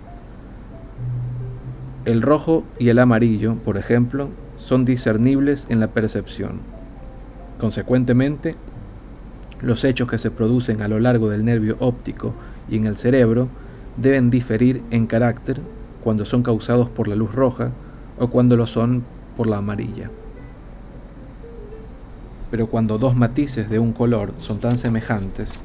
El 2.05 2.23
rojo 2.23 2.65
y 2.79 2.89
el 2.89 2.99
amarillo, 2.99 3.57
por 3.57 3.77
ejemplo, 3.77 4.29
son 4.57 4.85
discernibles 4.85 5.67
en 5.69 5.81
la 5.81 5.89
percepción. 5.89 6.61
Consecuentemente, 7.59 8.57
los 9.65 9.85
hechos 9.85 10.09
que 10.09 10.19
se 10.19 10.31
producen 10.31 10.83
a 10.83 10.89
lo 10.89 11.01
largo 11.01 11.29
del 11.29 11.45
nervio 11.45 11.77
óptico 11.81 12.35
y 12.69 12.77
en 12.77 12.87
el 12.87 12.97
cerebro 12.97 13.49
deben 13.97 14.31
diferir 14.31 14.83
en 14.91 15.07
carácter 15.07 15.61
cuando 16.03 16.25
son 16.25 16.43
causados 16.43 16.89
por 16.89 17.09
la 17.09 17.17
luz 17.17 17.35
roja 17.35 17.73
o 18.19 18.29
cuando 18.29 18.57
lo 18.57 18.67
son 18.67 19.05
por 19.37 19.49
la 19.49 19.59
amarilla 19.59 20.11
pero 22.55 22.69
cuando 22.69 22.99
dos 22.99 23.17
matices 23.17 23.69
de 23.69 23.81
un 23.81 23.93
color 23.93 24.33
son 24.39 24.61
tan 24.61 24.79
semejantes 24.79 25.61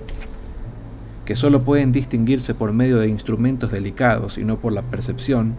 que 1.23 1.35
solo 1.35 1.61
pueden 1.61 1.91
distinguirse 1.91 2.55
por 2.55 2.73
medio 2.73 2.97
de 2.97 3.07
instrumentos 3.07 3.71
delicados 3.71 4.39
y 4.39 4.43
no 4.43 4.57
por 4.57 4.73
la 4.73 4.81
percepción, 4.81 5.53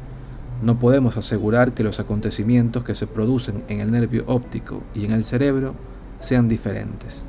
no 0.61 0.81
podemos 0.81 1.17
asegurar 1.17 1.71
que 1.71 1.85
los 1.85 2.01
acontecimientos 2.01 2.83
que 2.83 2.97
se 2.97 3.07
producen 3.07 3.63
en 3.69 3.79
el 3.79 3.93
nervio 3.93 4.25
óptico 4.27 4.83
y 4.93 5.05
en 5.05 5.13
el 5.13 5.23
cerebro 5.23 5.77
sean 6.19 6.49
diferentes. 6.49 7.27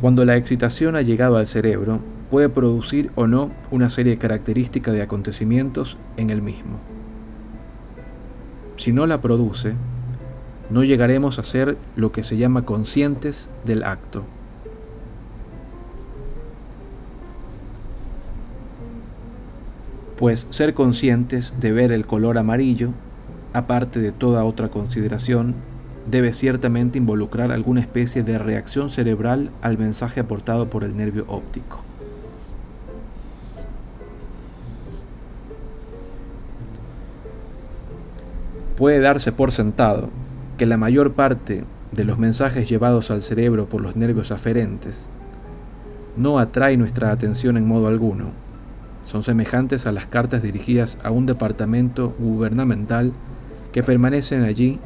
Cuando 0.00 0.24
la 0.24 0.36
excitación 0.36 0.94
ha 0.94 1.02
llegado 1.02 1.38
al 1.38 1.48
cerebro, 1.48 2.00
puede 2.30 2.48
producir 2.48 3.10
o 3.16 3.26
no 3.26 3.50
una 3.72 3.90
serie 3.90 4.16
característica 4.16 4.92
de 4.92 5.02
acontecimientos 5.02 5.96
en 6.16 6.30
el 6.30 6.40
mismo. 6.40 6.78
si 8.76 8.92
no 8.92 9.08
la 9.08 9.20
produce, 9.20 9.74
no 10.70 10.84
llegaremos 10.84 11.40
a 11.40 11.42
ser 11.42 11.76
lo 11.96 12.12
que 12.12 12.22
se 12.22 12.36
llama 12.36 12.64
conscientes 12.64 13.50
del 13.64 13.82
acto. 13.82 14.22
Pues 20.16 20.46
ser 20.50 20.74
conscientes 20.74 21.54
de 21.58 21.72
ver 21.72 21.90
el 21.90 22.06
color 22.06 22.38
amarillo, 22.38 22.90
aparte 23.52 23.98
de 23.98 24.12
toda 24.12 24.44
otra 24.44 24.68
consideración, 24.68 25.56
debe 26.10 26.32
ciertamente 26.32 26.98
involucrar 26.98 27.52
alguna 27.52 27.80
especie 27.80 28.22
de 28.22 28.38
reacción 28.38 28.88
cerebral 28.90 29.50
al 29.60 29.76
mensaje 29.78 30.20
aportado 30.20 30.70
por 30.70 30.84
el 30.84 30.96
nervio 30.96 31.24
óptico. 31.28 31.84
Puede 38.76 39.00
darse 39.00 39.32
por 39.32 39.52
sentado 39.52 40.08
que 40.56 40.66
la 40.66 40.76
mayor 40.76 41.14
parte 41.14 41.64
de 41.92 42.04
los 42.04 42.18
mensajes 42.18 42.68
llevados 42.68 43.10
al 43.10 43.22
cerebro 43.22 43.68
por 43.68 43.80
los 43.80 43.96
nervios 43.96 44.30
aferentes 44.30 45.10
no 46.16 46.38
atrae 46.38 46.76
nuestra 46.76 47.12
atención 47.12 47.56
en 47.56 47.66
modo 47.66 47.86
alguno. 47.86 48.30
Son 49.04 49.22
semejantes 49.22 49.86
a 49.86 49.92
las 49.92 50.06
cartas 50.06 50.42
dirigidas 50.42 50.98
a 51.02 51.10
un 51.10 51.26
departamento 51.26 52.14
gubernamental 52.18 53.12
que 53.72 53.82
permanecen 53.82 54.42
allí 54.42 54.80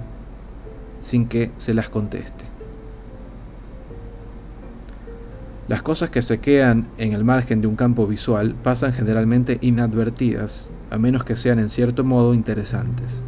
sin 1.02 1.26
que 1.26 1.50
se 1.58 1.74
las 1.74 1.90
conteste. 1.90 2.46
Las 5.68 5.82
cosas 5.82 6.10
que 6.10 6.22
se 6.22 6.38
quedan 6.38 6.88
en 6.98 7.12
el 7.12 7.24
margen 7.24 7.60
de 7.60 7.66
un 7.66 7.76
campo 7.76 8.06
visual 8.06 8.54
pasan 8.62 8.92
generalmente 8.92 9.58
inadvertidas, 9.60 10.68
a 10.90 10.98
menos 10.98 11.24
que 11.24 11.36
sean 11.36 11.58
en 11.58 11.68
cierto 11.68 12.04
modo 12.04 12.34
interesantes. 12.34 13.22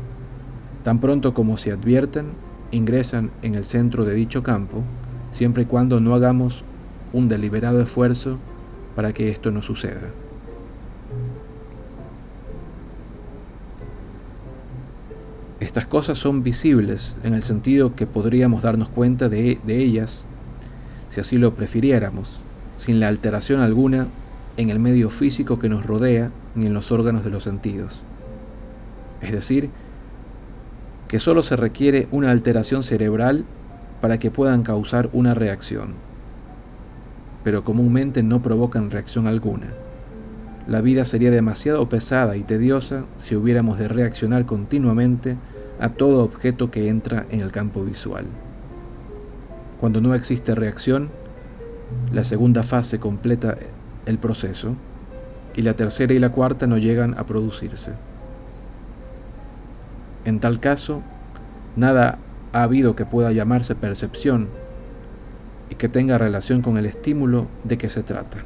Tan 0.82 1.00
pronto 1.00 1.32
como 1.32 1.56
se 1.56 1.72
advierten, 1.72 2.32
ingresan 2.70 3.30
en 3.42 3.54
el 3.54 3.64
centro 3.64 4.04
de 4.04 4.14
dicho 4.14 4.42
campo, 4.42 4.82
siempre 5.30 5.62
y 5.62 5.66
cuando 5.66 6.00
no 6.00 6.14
hagamos 6.14 6.64
un 7.12 7.28
deliberado 7.28 7.80
esfuerzo 7.80 8.38
para 8.96 9.12
que 9.12 9.30
esto 9.30 9.50
no 9.50 9.62
suceda. 9.62 10.23
Estas 15.64 15.86
cosas 15.86 16.18
son 16.18 16.42
visibles 16.42 17.16
en 17.24 17.32
el 17.32 17.42
sentido 17.42 17.94
que 17.94 18.06
podríamos 18.06 18.62
darnos 18.62 18.90
cuenta 18.90 19.30
de, 19.30 19.58
ellas, 19.66 20.26
si 21.08 21.22
así 21.22 21.38
lo 21.38 21.54
prefiriéramos, 21.54 22.40
sin 22.76 23.00
la 23.00 23.08
alteración 23.08 23.62
alguna 23.62 24.08
en 24.58 24.68
el 24.68 24.78
medio 24.78 25.08
físico 25.08 25.58
que 25.58 25.70
nos 25.70 25.86
rodea 25.86 26.30
ni 26.54 26.66
en 26.66 26.74
los 26.74 26.92
órganos 26.92 27.24
de 27.24 27.30
los 27.30 27.44
sentidos. 27.44 28.02
Es 29.22 29.32
decir, 29.32 29.70
que 31.08 31.18
solo 31.18 31.42
se 31.42 31.56
requiere 31.56 32.08
una 32.10 32.30
alteración 32.30 32.82
cerebral 32.82 33.46
para 34.02 34.18
que 34.18 34.30
puedan 34.30 34.64
causar 34.64 35.08
una 35.14 35.32
reacción, 35.32 35.94
pero 37.42 37.64
comúnmente 37.64 38.22
no 38.22 38.42
provocan 38.42 38.90
reacción 38.90 39.26
alguna. 39.26 39.68
La 40.66 40.82
vida 40.82 41.06
sería 41.06 41.30
demasiado 41.30 41.88
pesada 41.88 42.36
y 42.36 42.42
tediosa 42.42 43.06
si 43.16 43.34
hubiéramos 43.34 43.78
de 43.78 43.88
reaccionar 43.88 44.44
continuamente 44.44 45.38
a 45.80 45.90
todo 45.90 46.24
objeto 46.24 46.70
que 46.70 46.88
entra 46.88 47.26
en 47.30 47.40
el 47.40 47.52
campo 47.52 47.84
visual. 47.84 48.26
Cuando 49.80 50.00
no 50.00 50.14
existe 50.14 50.54
reacción, 50.54 51.10
la 52.12 52.24
segunda 52.24 52.62
fase 52.62 52.98
completa 52.98 53.56
el 54.06 54.18
proceso 54.18 54.76
y 55.54 55.62
la 55.62 55.74
tercera 55.74 56.14
y 56.14 56.18
la 56.18 56.30
cuarta 56.30 56.66
no 56.66 56.78
llegan 56.78 57.18
a 57.18 57.26
producirse. 57.26 57.92
En 60.24 60.40
tal 60.40 60.60
caso, 60.60 61.02
nada 61.76 62.18
ha 62.52 62.62
habido 62.62 62.96
que 62.96 63.04
pueda 63.04 63.32
llamarse 63.32 63.74
percepción 63.74 64.48
y 65.70 65.74
que 65.74 65.88
tenga 65.88 66.18
relación 66.18 66.62
con 66.62 66.78
el 66.78 66.86
estímulo 66.86 67.46
de 67.64 67.78
que 67.78 67.90
se 67.90 68.02
trata. 68.02 68.38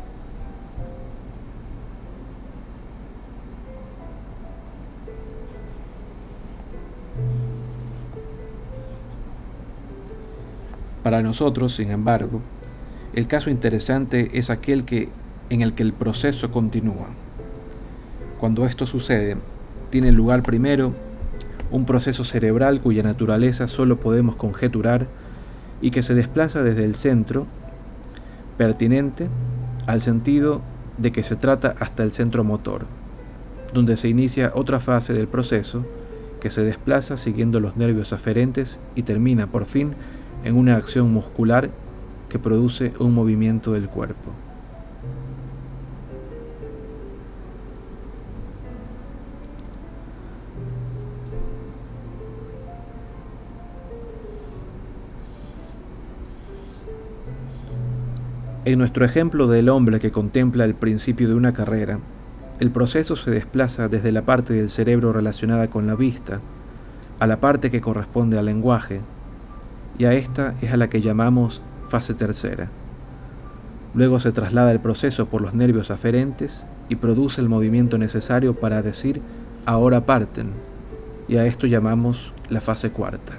Para 11.08 11.22
nosotros, 11.22 11.74
sin 11.74 11.90
embargo, 11.90 12.42
el 13.14 13.26
caso 13.26 13.48
interesante 13.48 14.28
es 14.34 14.50
aquel 14.50 14.84
que, 14.84 15.08
en 15.48 15.62
el 15.62 15.72
que 15.72 15.82
el 15.82 15.94
proceso 15.94 16.50
continúa. 16.50 17.06
Cuando 18.38 18.66
esto 18.66 18.84
sucede, 18.84 19.38
tiene 19.88 20.12
lugar 20.12 20.42
primero 20.42 20.92
un 21.70 21.86
proceso 21.86 22.24
cerebral 22.24 22.82
cuya 22.82 23.02
naturaleza 23.02 23.68
solo 23.68 23.98
podemos 23.98 24.36
conjeturar 24.36 25.06
y 25.80 25.92
que 25.92 26.02
se 26.02 26.14
desplaza 26.14 26.62
desde 26.62 26.84
el 26.84 26.94
centro 26.94 27.46
pertinente 28.58 29.28
al 29.86 30.02
sentido 30.02 30.60
de 30.98 31.10
que 31.10 31.22
se 31.22 31.36
trata 31.36 31.74
hasta 31.80 32.02
el 32.02 32.12
centro 32.12 32.44
motor, 32.44 32.84
donde 33.72 33.96
se 33.96 34.08
inicia 34.08 34.52
otra 34.54 34.78
fase 34.78 35.14
del 35.14 35.26
proceso 35.26 35.86
que 36.38 36.50
se 36.50 36.64
desplaza 36.64 37.16
siguiendo 37.16 37.60
los 37.60 37.78
nervios 37.78 38.12
aferentes 38.12 38.78
y 38.94 39.04
termina 39.04 39.46
por 39.46 39.64
fin 39.64 39.94
en 40.44 40.56
una 40.56 40.76
acción 40.76 41.12
muscular 41.12 41.70
que 42.28 42.38
produce 42.38 42.92
un 42.98 43.14
movimiento 43.14 43.72
del 43.72 43.88
cuerpo. 43.88 44.32
En 58.64 58.78
nuestro 58.78 59.06
ejemplo 59.06 59.46
del 59.46 59.70
hombre 59.70 59.98
que 59.98 60.10
contempla 60.10 60.64
el 60.64 60.74
principio 60.74 61.26
de 61.26 61.34
una 61.34 61.54
carrera, 61.54 62.00
el 62.60 62.70
proceso 62.70 63.16
se 63.16 63.30
desplaza 63.30 63.88
desde 63.88 64.12
la 64.12 64.26
parte 64.26 64.52
del 64.52 64.68
cerebro 64.68 65.12
relacionada 65.12 65.70
con 65.70 65.86
la 65.86 65.94
vista 65.94 66.42
a 67.18 67.26
la 67.26 67.40
parte 67.40 67.70
que 67.70 67.80
corresponde 67.80 68.38
al 68.38 68.44
lenguaje, 68.44 69.00
y 69.96 70.04
a 70.04 70.12
esta 70.12 70.54
es 70.60 70.72
a 70.72 70.76
la 70.76 70.90
que 70.90 71.00
llamamos 71.00 71.62
fase 71.88 72.14
tercera. 72.14 72.70
Luego 73.94 74.20
se 74.20 74.32
traslada 74.32 74.70
el 74.72 74.80
proceso 74.80 75.26
por 75.26 75.40
los 75.40 75.54
nervios 75.54 75.90
aferentes 75.90 76.66
y 76.88 76.96
produce 76.96 77.40
el 77.40 77.48
movimiento 77.48 77.98
necesario 77.98 78.54
para 78.54 78.82
decir 78.82 79.22
ahora 79.66 80.06
parten, 80.06 80.52
y 81.26 81.36
a 81.36 81.46
esto 81.46 81.66
llamamos 81.66 82.32
la 82.48 82.60
fase 82.60 82.90
cuarta. 82.90 83.34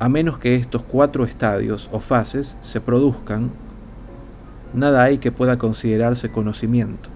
A 0.00 0.08
menos 0.08 0.38
que 0.38 0.56
estos 0.56 0.82
cuatro 0.82 1.24
estadios 1.24 1.88
o 1.92 2.00
fases 2.00 2.58
se 2.60 2.80
produzcan, 2.80 3.52
nada 4.74 5.04
hay 5.04 5.18
que 5.18 5.32
pueda 5.32 5.56
considerarse 5.56 6.30
conocimiento. 6.30 7.10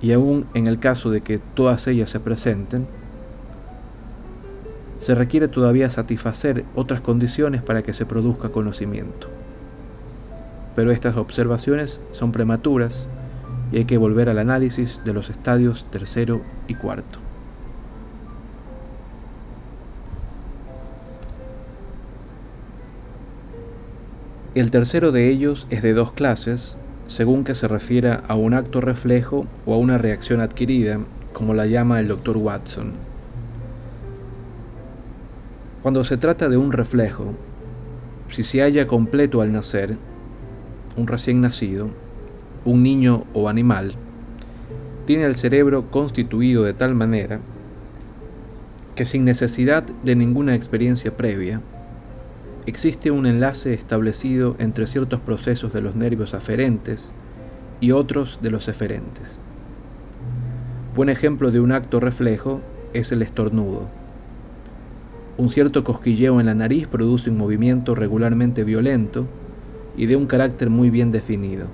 Y 0.00 0.12
aún 0.12 0.46
en 0.54 0.66
el 0.66 0.78
caso 0.78 1.10
de 1.10 1.22
que 1.22 1.38
todas 1.38 1.86
ellas 1.86 2.10
se 2.10 2.20
presenten, 2.20 2.86
se 4.98 5.14
requiere 5.14 5.48
todavía 5.48 5.90
satisfacer 5.90 6.64
otras 6.74 7.00
condiciones 7.00 7.62
para 7.62 7.82
que 7.82 7.92
se 7.92 8.06
produzca 8.06 8.50
conocimiento. 8.50 9.28
Pero 10.76 10.90
estas 10.90 11.16
observaciones 11.16 12.00
son 12.12 12.32
prematuras 12.32 13.08
y 13.72 13.78
hay 13.78 13.84
que 13.84 13.98
volver 13.98 14.28
al 14.28 14.38
análisis 14.38 15.00
de 15.04 15.12
los 15.12 15.30
estadios 15.30 15.86
tercero 15.90 16.42
y 16.66 16.74
cuarto. 16.74 17.20
El 24.54 24.70
tercero 24.72 25.12
de 25.12 25.28
ellos 25.28 25.66
es 25.70 25.82
de 25.82 25.92
dos 25.92 26.10
clases, 26.10 26.76
según 27.06 27.44
que 27.44 27.54
se 27.54 27.68
refiera 27.68 28.22
a 28.26 28.34
un 28.34 28.54
acto 28.54 28.80
reflejo 28.80 29.46
o 29.66 29.74
a 29.74 29.78
una 29.78 29.98
reacción 29.98 30.40
adquirida, 30.40 30.98
como 31.32 31.54
la 31.54 31.66
llama 31.66 32.00
el 32.00 32.08
doctor 32.08 32.36
Watson. 32.38 33.07
Cuando 35.82 36.02
se 36.02 36.16
trata 36.16 36.48
de 36.48 36.56
un 36.56 36.72
reflejo, 36.72 37.34
si 38.30 38.42
se 38.42 38.62
halla 38.62 38.88
completo 38.88 39.42
al 39.42 39.52
nacer, 39.52 39.96
un 40.96 41.06
recién 41.06 41.40
nacido, 41.40 41.90
un 42.64 42.82
niño 42.82 43.24
o 43.32 43.48
animal, 43.48 43.94
tiene 45.06 45.24
el 45.24 45.36
cerebro 45.36 45.88
constituido 45.90 46.64
de 46.64 46.74
tal 46.74 46.96
manera 46.96 47.40
que 48.96 49.06
sin 49.06 49.24
necesidad 49.24 49.84
de 50.02 50.16
ninguna 50.16 50.56
experiencia 50.56 51.16
previa, 51.16 51.62
existe 52.66 53.12
un 53.12 53.26
enlace 53.26 53.72
establecido 53.72 54.56
entre 54.58 54.88
ciertos 54.88 55.20
procesos 55.20 55.72
de 55.72 55.80
los 55.80 55.94
nervios 55.94 56.34
aferentes 56.34 57.14
y 57.80 57.92
otros 57.92 58.40
de 58.42 58.50
los 58.50 58.66
eferentes. 58.66 59.40
Buen 60.96 61.08
ejemplo 61.08 61.52
de 61.52 61.60
un 61.60 61.70
acto 61.70 62.00
reflejo 62.00 62.60
es 62.92 63.12
el 63.12 63.22
estornudo. 63.22 63.97
Un 65.38 65.50
cierto 65.50 65.84
cosquilleo 65.84 66.40
en 66.40 66.46
la 66.46 66.54
nariz 66.56 66.88
produce 66.88 67.30
un 67.30 67.38
movimiento 67.38 67.94
regularmente 67.94 68.64
violento 68.64 69.28
y 69.96 70.06
de 70.06 70.16
un 70.16 70.26
carácter 70.26 70.68
muy 70.68 70.90
bien 70.90 71.12
definido. 71.12 71.68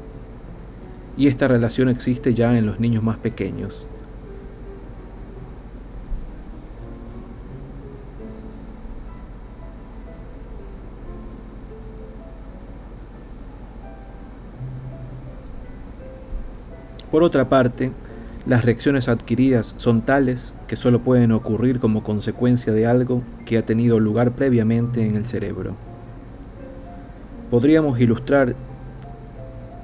Y 1.17 1.29
esta 1.29 1.49
relación 1.49 1.89
existe 1.89 2.35
ya 2.35 2.59
en 2.59 2.67
los 2.67 2.79
niños 2.79 3.03
más 3.03 3.17
pequeños. 3.17 3.87
Por 17.11 17.23
otra 17.23 17.49
parte, 17.49 17.93
las 18.47 18.65
reacciones 18.65 19.09
adquiridas 19.09 19.75
son 19.79 20.03
tales 20.03 20.55
que 20.69 20.77
solo 20.77 21.03
pueden 21.03 21.33
ocurrir 21.33 21.81
como 21.81 22.03
consecuencia 22.03 22.75
de 22.75 22.87
algo 22.87 23.23
que 23.47 23.57
ha 23.57 23.65
tenido 23.65 23.99
lugar 24.01 24.33
previamente 24.33 25.07
en 25.07 25.15
el 25.15 25.25
cerebro. 25.25 25.77
Podríamos 27.51 27.99
ilustrar 28.01 28.55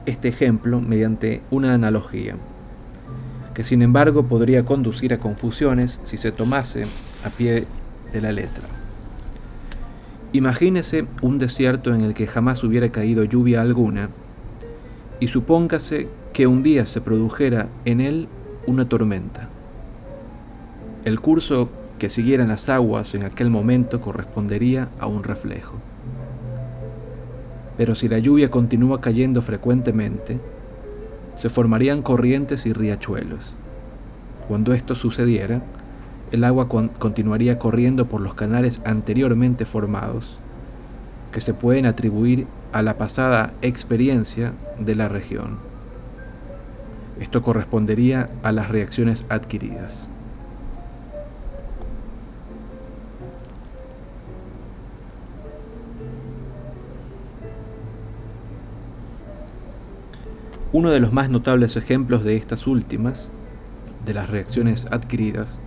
este 0.04 0.28
ejemplo 0.28 0.80
mediante 0.80 1.42
una 1.50 1.72
analogía, 1.72 2.36
que 3.54 3.64
sin 3.64 3.80
embargo 3.80 4.26
podría 4.26 4.64
conducir 4.64 5.14
a 5.14 5.18
confusiones 5.18 5.98
si 6.04 6.18
se 6.18 6.30
tomase 6.30 6.82
a 7.24 7.30
pie 7.30 7.66
de 8.12 8.20
la 8.20 8.32
letra. 8.32 8.64
Imagínese 10.32 11.06
un 11.22 11.38
desierto 11.38 11.94
en 11.94 12.02
el 12.02 12.12
que 12.12 12.26
jamás 12.26 12.62
hubiera 12.62 12.90
caído 12.90 13.24
lluvia 13.24 13.62
alguna, 13.62 14.10
y 15.18 15.28
supóngase 15.28 16.08
que 16.32 16.46
un 16.46 16.62
día 16.62 16.86
se 16.86 17.00
produjera 17.00 17.68
en 17.84 18.00
él 18.00 18.28
una 18.70 18.88
tormenta. 18.88 19.48
El 21.04 21.20
curso 21.20 21.68
que 21.98 22.08
siguieran 22.08 22.48
las 22.48 22.68
aguas 22.68 23.14
en 23.14 23.24
aquel 23.24 23.50
momento 23.50 24.00
correspondería 24.00 24.88
a 25.00 25.06
un 25.06 25.24
reflejo. 25.24 25.78
Pero 27.76 27.94
si 27.94 28.08
la 28.08 28.18
lluvia 28.18 28.50
continúa 28.50 29.00
cayendo 29.00 29.42
frecuentemente, 29.42 30.40
se 31.34 31.48
formarían 31.48 32.02
corrientes 32.02 32.64
y 32.64 32.72
riachuelos. 32.72 33.58
Cuando 34.46 34.72
esto 34.72 34.94
sucediera, 34.94 35.62
el 36.30 36.44
agua 36.44 36.68
continuaría 36.68 37.58
corriendo 37.58 38.08
por 38.08 38.20
los 38.20 38.34
canales 38.34 38.80
anteriormente 38.84 39.64
formados, 39.64 40.38
que 41.32 41.40
se 41.40 41.54
pueden 41.54 41.86
atribuir 41.86 42.46
a 42.72 42.82
la 42.82 42.96
pasada 42.96 43.52
experiencia 43.62 44.52
de 44.78 44.94
la 44.94 45.08
región. 45.08 45.69
Esto 47.20 47.42
correspondería 47.42 48.30
a 48.42 48.50
las 48.50 48.70
reacciones 48.70 49.26
adquiridas. 49.28 50.08
Uno 60.72 60.90
de 60.90 61.00
los 61.00 61.12
más 61.12 61.28
notables 61.28 61.76
ejemplos 61.76 62.24
de 62.24 62.36
estas 62.36 62.66
últimas, 62.66 63.30
de 64.06 64.14
las 64.14 64.30
reacciones 64.30 64.86
adquiridas, 64.90 65.58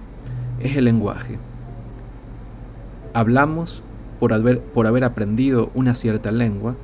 es 0.60 0.76
el 0.76 0.86
lenguaje. 0.86 1.38
Hablamos 3.14 3.84
por 4.20 4.34
haber, 4.34 4.60
por 4.60 4.88
haber 4.88 5.04
aprendido 5.04 5.70
una 5.76 5.94
cierta 5.94 6.32
lengua, 6.32 6.76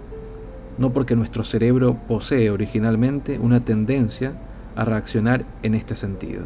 no 0.78 0.94
porque 0.94 1.16
nuestro 1.16 1.44
cerebro 1.44 1.98
posee 2.08 2.52
originalmente 2.52 3.40
una 3.40 3.66
tendencia 3.66 4.34
a 4.80 4.86
reaccionar 4.86 5.46
en 5.62 5.76
este 5.76 5.96
sentido. 5.96 6.46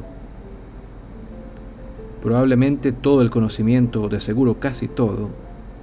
Probablemente 2.20 2.92
todo 2.92 3.22
el 3.22 3.30
conocimiento, 3.30 4.10
de 4.10 4.20
seguro 4.20 4.60
casi 4.60 4.88
todo, 4.88 5.30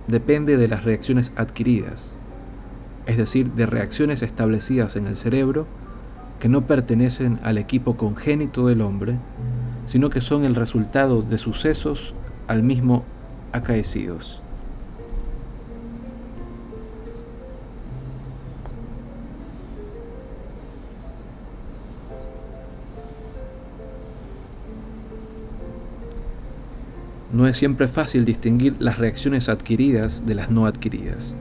depende 0.08 0.56
de 0.56 0.66
las 0.66 0.82
reacciones 0.82 1.32
adquiridas, 1.36 2.18
es 3.06 3.16
decir, 3.16 3.52
de 3.52 3.66
reacciones 3.66 4.22
establecidas 4.22 4.96
en 4.96 5.06
el 5.06 5.16
cerebro 5.16 5.66
que 6.40 6.48
no 6.48 6.66
pertenecen 6.66 7.38
al 7.44 7.56
equipo 7.56 7.96
congénito 7.96 8.66
del 8.66 8.80
hombre, 8.80 9.16
sino 9.86 10.10
que 10.10 10.20
son 10.20 10.44
el 10.44 10.56
resultado 10.56 11.22
de 11.22 11.38
sucesos 11.38 12.14
al 12.48 12.64
mismo 12.64 13.04
acaecidos. 13.52 14.42
No 27.32 27.46
es 27.46 27.56
siempre 27.56 27.86
fácil 27.86 28.24
distinguir 28.24 28.74
las 28.80 28.98
reacciones 28.98 29.48
adquiridas 29.48 30.26
de 30.26 30.34
las 30.34 30.50
no 30.50 30.66
adquiridas. 30.66 31.36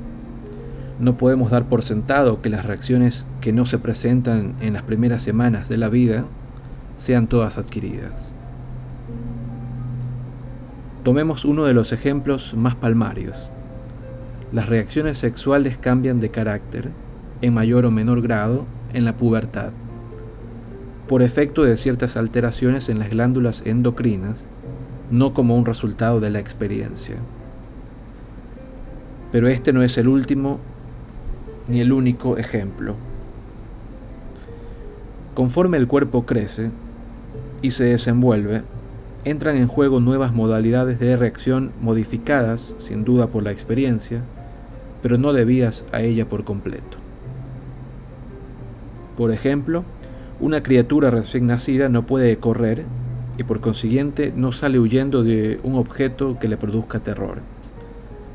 No 1.00 1.18
podemos 1.18 1.50
dar 1.50 1.66
por 1.66 1.82
sentado 1.82 2.42
que 2.42 2.50
las 2.50 2.66
reacciones 2.66 3.26
que 3.42 3.54
no 3.54 3.66
se 3.66 3.80
presentan 3.80 4.56
en 4.60 4.74
las 4.74 4.84
primeras 4.84 5.24
semanas 5.24 5.68
de 5.68 5.78
la 5.78 5.90
vida 5.90 6.26
sean 6.98 7.28
todas 7.28 7.58
adquiridas. 7.58 8.34
Tomemos 11.04 11.46
uno 11.46 11.66
de 11.66 11.74
los 11.74 11.92
ejemplos 11.92 12.54
más 12.54 12.76
palmarios. 12.76 13.52
Las 14.52 14.70
reacciones 14.70 15.18
sexuales 15.18 15.78
cambian 15.78 16.20
de 16.20 16.30
carácter, 16.30 16.92
en 17.42 17.54
mayor 17.54 17.86
o 17.86 17.92
menor 17.92 18.22
grado, 18.22 18.68
en 18.94 19.06
la 19.06 19.16
pubertad, 19.16 19.72
por 21.08 21.22
efecto 21.24 21.64
de 21.64 21.78
ciertas 21.78 22.18
alteraciones 22.18 22.90
en 22.90 23.00
las 23.00 23.10
glándulas 23.10 23.64
endocrinas, 23.66 24.48
no 25.12 25.34
como 25.34 25.56
un 25.56 25.66
resultado 25.66 26.20
de 26.20 26.30
la 26.30 26.40
experiencia. 26.40 27.16
Pero 29.32 29.48
este 29.48 29.74
no 29.74 29.84
es 29.84 29.98
el 29.98 30.08
último 30.08 30.60
ni 31.68 31.82
el 31.82 31.92
único 31.92 32.38
ejemplo. 32.38 32.96
Conforme 35.36 35.78
el 35.78 35.88
cuerpo 35.88 36.26
crece 36.26 36.72
y 37.62 37.72
se 37.72 37.86
desenvuelve, 37.86 38.64
entran 39.26 39.58
en 39.58 39.68
juego 39.68 40.00
nuevas 40.00 40.34
modalidades 40.34 41.00
de 41.00 41.16
reacción 41.16 41.72
modificadas, 41.82 42.74
sin 42.78 43.04
duda 43.04 43.28
por 43.28 43.44
la 43.44 43.52
experiencia, 43.52 44.24
pero 45.02 45.18
no 45.18 45.34
debidas 45.34 45.86
a 45.92 46.02
ella 46.02 46.28
por 46.28 46.44
completo. 46.44 46.98
Por 49.18 49.32
ejemplo, 49.32 49.84
una 50.40 50.64
criatura 50.64 51.10
recién 51.10 51.48
nacida 51.48 51.90
no 51.90 52.06
puede 52.06 52.38
correr 52.38 52.86
y 53.40 53.44
por 53.46 53.62
consiguiente 53.62 54.34
no 54.36 54.52
sale 54.52 54.80
huyendo 54.80 55.24
de 55.24 55.62
un 55.64 55.76
objeto 55.76 56.38
que 56.40 56.50
le 56.50 56.58
produzca 56.58 57.00
terror, 57.00 57.40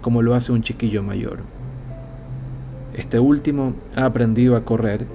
como 0.01 0.23
lo 0.23 0.35
hace 0.35 0.51
un 0.51 0.62
chiquillo 0.62 1.03
mayor. 1.03 1.40
Este 2.95 3.21
último 3.21 3.75
ha 3.97 4.07
aprendido 4.07 4.57
a 4.57 4.64
correr, 4.64 5.07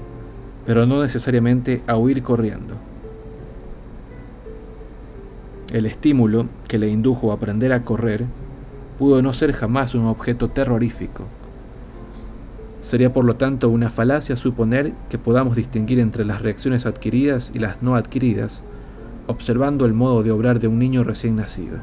pero 0.68 0.86
no 0.86 1.02
necesariamente 1.02 1.82
a 1.88 1.98
huir 1.98 2.22
corriendo. 2.22 2.76
El 5.74 5.88
estímulo 5.88 6.46
que 6.68 6.78
le 6.78 6.90
indujo 6.90 7.32
a 7.32 7.36
aprender 7.36 7.74
a 7.74 7.84
correr 7.84 8.26
pudo 9.00 9.24
no 9.24 9.34
ser 9.34 9.54
jamás 9.54 9.96
un 9.96 10.06
objeto 10.06 10.50
terrorífico. 10.52 11.26
Sería 12.82 13.12
por 13.12 13.26
lo 13.26 13.38
tanto 13.38 13.70
una 13.70 13.90
falacia 13.90 14.36
suponer 14.36 14.94
que 15.10 15.18
podamos 15.18 15.56
distinguir 15.56 16.00
entre 16.00 16.26
las 16.26 16.44
reacciones 16.44 16.86
adquiridas 16.86 17.52
y 17.56 17.60
las 17.60 17.82
no 17.82 17.96
adquiridas, 17.96 18.64
observando 19.30 19.86
el 19.86 19.94
modo 19.94 20.24
de 20.24 20.32
obrar 20.32 20.60
de 20.60 20.68
un 20.68 20.80
niño 20.80 21.04
recién 21.04 21.36
nacido. 21.36 21.78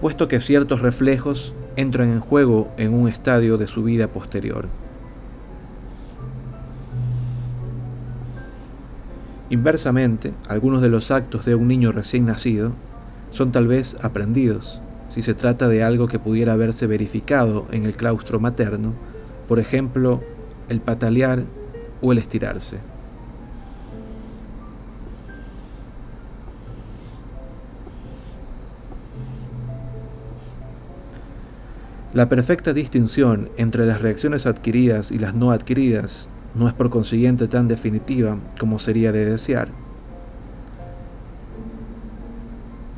Puesto 0.00 0.28
que 0.28 0.40
ciertos 0.40 0.80
reflejos 0.80 1.52
entran 1.76 2.08
en 2.08 2.20
juego 2.20 2.72
en 2.78 2.94
un 2.94 3.06
estadio 3.06 3.58
de 3.58 3.66
su 3.66 3.82
vida 3.82 4.08
posterior. 4.08 4.66
Inversamente, 9.50 10.32
algunos 10.48 10.80
de 10.80 10.88
los 10.88 11.10
actos 11.10 11.44
de 11.44 11.54
un 11.54 11.68
niño 11.68 11.92
recién 11.92 12.24
nacido 12.24 12.72
son 13.30 13.52
tal 13.52 13.66
vez 13.66 13.94
aprendidos, 14.02 14.80
si 15.10 15.20
se 15.20 15.34
trata 15.34 15.68
de 15.68 15.82
algo 15.82 16.08
que 16.08 16.18
pudiera 16.18 16.54
haberse 16.54 16.86
verificado 16.86 17.66
en 17.72 17.84
el 17.84 17.94
claustro 17.94 18.40
materno, 18.40 18.94
por 19.46 19.58
ejemplo, 19.58 20.22
el 20.68 20.80
patalear 20.80 21.44
o 22.00 22.12
el 22.12 22.18
estirarse. 22.18 22.78
La 32.14 32.28
perfecta 32.28 32.72
distinción 32.72 33.50
entre 33.58 33.86
las 33.86 34.00
reacciones 34.00 34.46
adquiridas 34.46 35.12
y 35.12 35.18
las 35.18 35.34
no 35.34 35.50
adquiridas 35.50 36.28
no 36.54 36.66
es 36.66 36.74
por 36.74 36.90
consiguiente 36.90 37.48
tan 37.48 37.68
definitiva 37.68 38.38
como 38.58 38.78
sería 38.78 39.12
de 39.12 39.24
desear. 39.26 39.68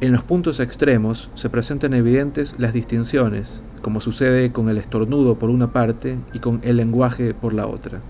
En 0.00 0.12
los 0.12 0.22
puntos 0.22 0.60
extremos 0.60 1.30
se 1.34 1.50
presentan 1.50 1.92
evidentes 1.92 2.54
las 2.58 2.72
distinciones, 2.72 3.62
como 3.82 4.00
sucede 4.00 4.52
con 4.52 4.68
el 4.68 4.78
estornudo 4.78 5.38
por 5.38 5.50
una 5.50 5.72
parte 5.72 6.18
y 6.32 6.38
con 6.38 6.60
el 6.62 6.76
lenguaje 6.76 7.34
por 7.34 7.52
la 7.52 7.66
otra. 7.66 8.00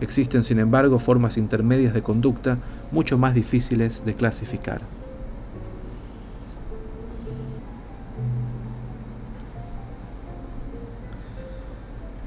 Existen, 0.00 0.44
sin 0.44 0.58
embargo, 0.58 0.98
formas 0.98 1.36
intermedias 1.36 1.94
de 1.94 2.02
conducta 2.02 2.58
mucho 2.90 3.18
más 3.18 3.34
difíciles 3.34 4.04
de 4.04 4.14
clasificar. 4.14 4.82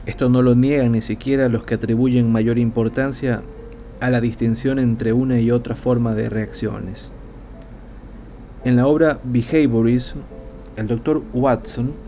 Esto 0.06 0.30
no 0.30 0.41
lo 0.41 0.56
niegan 0.56 0.93
ni 0.93 1.01
siquiera 1.01 1.49
los 1.49 1.65
que 1.65 1.75
atribuyen 1.75 2.32
mayor 2.32 2.58
importancia 2.58 3.43
a 3.99 4.10
la 4.10 4.21
distinción 4.21 4.80
entre 4.80 5.12
una 5.13 5.39
y 5.39 5.51
otra 5.51 5.75
forma 5.75 6.13
de 6.13 6.30
reacciones. 6.30 7.13
En 8.63 8.77
la 8.77 8.88
obra 8.88 9.19
Behaviorism, 9.23 10.19
el 10.77 10.88
doctor 10.88 11.23
Watson 11.34 12.07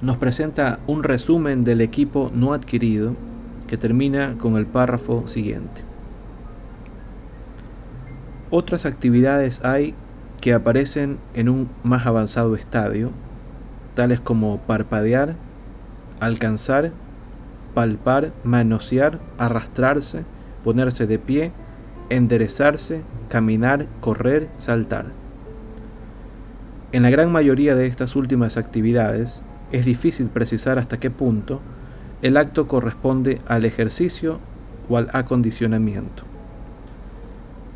nos 0.00 0.16
presenta 0.16 0.78
un 0.86 1.02
resumen 1.02 1.62
del 1.62 1.80
equipo 1.80 2.30
no 2.34 2.52
adquirido 2.52 3.16
que 3.66 3.76
termina 3.76 4.38
con 4.38 4.56
el 4.56 4.66
párrafo 4.66 5.26
siguiente. 5.26 5.82
Otras 8.50 8.86
actividades 8.86 9.64
hay 9.64 9.94
que 10.40 10.54
aparecen 10.54 11.18
en 11.34 11.48
un 11.48 11.68
más 11.82 12.06
avanzado 12.06 12.54
estadio, 12.54 13.10
tales 13.94 14.20
como 14.20 14.58
parpadear, 14.60 15.36
alcanzar, 16.20 16.92
palpar, 17.74 18.32
manosear, 18.44 19.20
arrastrarse, 19.36 20.24
ponerse 20.64 21.06
de 21.06 21.18
pie, 21.18 21.52
enderezarse, 22.08 23.02
caminar, 23.28 23.86
correr, 24.00 24.48
saltar. 24.58 25.06
En 26.92 27.02
la 27.02 27.10
gran 27.10 27.30
mayoría 27.30 27.74
de 27.74 27.86
estas 27.86 28.16
últimas 28.16 28.56
actividades 28.56 29.42
es 29.72 29.84
difícil 29.84 30.28
precisar 30.28 30.78
hasta 30.78 30.98
qué 30.98 31.10
punto 31.10 31.60
el 32.22 32.36
acto 32.36 32.66
corresponde 32.66 33.40
al 33.46 33.64
ejercicio 33.64 34.40
o 34.88 34.96
al 34.96 35.08
acondicionamiento. 35.12 36.24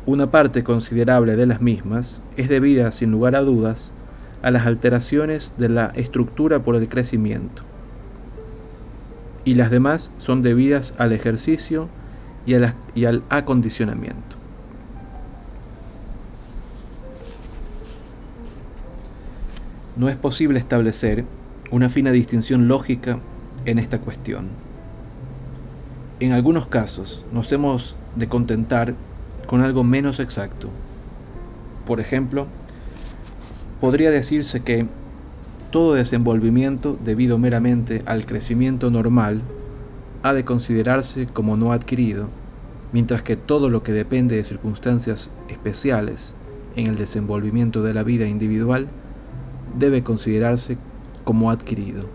Una 0.05 0.31
parte 0.31 0.63
considerable 0.63 1.35
de 1.35 1.45
las 1.45 1.61
mismas 1.61 2.21
es 2.35 2.49
debida, 2.49 2.91
sin 2.91 3.11
lugar 3.11 3.35
a 3.35 3.41
dudas, 3.41 3.91
a 4.41 4.51
las 4.51 4.65
alteraciones 4.65 5.53
de 5.57 5.69
la 5.69 5.85
estructura 5.95 6.61
por 6.61 6.75
el 6.75 6.89
crecimiento, 6.89 7.63
y 9.45 9.53
las 9.53 9.71
demás 9.71 10.11
son 10.17 10.41
debidas 10.41 10.93
al 10.97 11.13
ejercicio 11.13 11.87
y, 12.45 12.55
al 12.55 13.23
acondicionamiento. 13.29 14.37
No 19.95 20.09
es 20.09 20.17
posible 20.17 20.59
establecer 20.59 21.23
una 21.73 21.89
fina 21.89 22.11
distinción 22.11 22.67
lógica 22.67 23.17
en 23.65 23.79
esta 23.79 23.99
cuestión. 23.99 24.49
En 26.19 26.31
algunos 26.31 26.67
casos 26.67 27.25
nos 27.33 27.51
hemos 27.51 27.95
de 28.15 28.29
contentar 28.29 28.93
con 29.47 29.61
algo 29.61 29.83
menos 29.83 30.19
exacto. 30.19 30.69
Por 31.87 31.99
ejemplo, 31.99 32.45
podría 33.81 34.11
decirse 34.11 34.59
que 34.59 34.85
todo 35.71 35.95
desenvolvimiento 35.95 36.95
debido 37.03 37.39
meramente 37.39 38.03
al 38.05 38.27
crecimiento 38.27 38.91
normal 38.91 39.41
ha 40.21 40.33
de 40.33 40.45
considerarse 40.45 41.25
como 41.25 41.57
no 41.57 41.71
adquirido, 41.71 42.29
mientras 42.91 43.23
que 43.23 43.35
todo 43.35 43.71
lo 43.71 43.81
que 43.81 43.93
depende 43.93 44.35
de 44.35 44.43
circunstancias 44.43 45.31
especiales 45.49 46.35
en 46.75 46.85
el 46.85 46.97
desenvolvimiento 46.97 47.81
de 47.81 47.95
la 47.95 48.03
vida 48.03 48.27
individual 48.27 48.89
debe 49.79 50.03
considerarse 50.03 50.77
como 51.23 51.51
adquirido. 51.51 52.07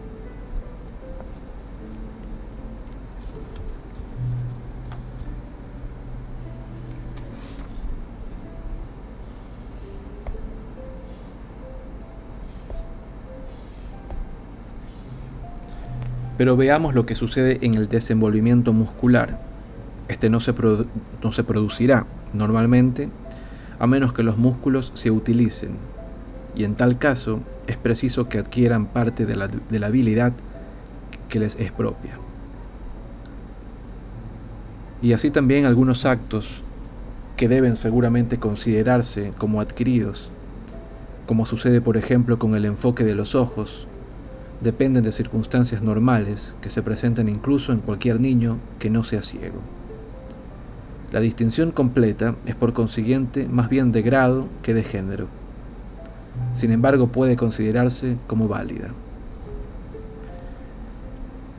Pero 16.39 16.57
veamos 16.57 16.95
lo 16.95 17.05
que 17.05 17.17
sucede 17.17 17.59
en 17.63 17.75
el 17.75 17.89
desenvolvimiento 17.89 18.73
muscular. 18.73 19.41
Este 20.07 20.31
no 20.31 20.39
se, 20.39 20.55
no 21.23 21.33
se 21.33 21.43
producirá 21.43 22.07
normalmente 22.33 23.11
a 23.81 23.87
menos 23.89 24.13
que 24.13 24.23
los 24.23 24.39
músculos 24.39 24.93
se 24.95 25.11
utilicen, 25.11 25.71
y 26.59 26.65
en 26.65 26.75
tal 26.75 26.99
caso 26.99 27.41
es 27.69 27.77
preciso 27.77 28.29
que 28.29 28.39
adquieran 28.39 28.87
parte 28.87 29.25
de 29.27 29.37
la, 29.37 29.87
habilidad 29.87 30.33
que 31.29 31.39
les 31.39 31.55
es 31.55 31.71
propia. 31.71 32.19
Y 35.01 35.13
así 35.13 35.31
también 35.31 35.67
algunos 35.67 36.05
actos 36.05 36.65
que 37.37 37.49
deben 37.49 37.77
seguramente 37.77 38.39
considerarse 38.39 39.31
como 39.39 39.61
adquiridos, 39.61 40.33
como 41.29 41.47
sucede 41.47 41.81
por 41.81 41.97
ejemplo 41.97 42.41
con 42.41 42.57
el 42.57 42.65
enfoque 42.65 43.05
de 43.05 43.15
los 43.15 43.37
ojos, 43.37 43.87
dependen 44.61 45.05
de 45.05 45.13
circunstancias 45.13 45.81
normales 45.81 46.57
que 46.61 46.71
se 46.71 46.83
presenten 46.83 47.29
incluso 47.29 47.73
en 47.73 47.79
cualquier 47.79 48.21
niño 48.21 48.59
que 48.81 48.91
no 48.91 49.05
sea 49.05 49.23
ciego. 49.23 49.61
La 51.13 51.21
distinción 51.21 51.71
completa 51.71 52.35
es 52.47 52.57
por 52.57 52.73
consiguiente 52.73 53.47
más 53.49 53.69
bien 53.69 53.93
de 53.93 54.03
grado 54.03 54.49
que 54.63 54.75
de 54.75 54.83
género. 54.83 55.38
Sin 56.53 56.73
embargo, 56.73 57.09
puede 57.09 57.37
considerarse 57.37 58.17
como 58.27 58.49
válida. 58.49 58.89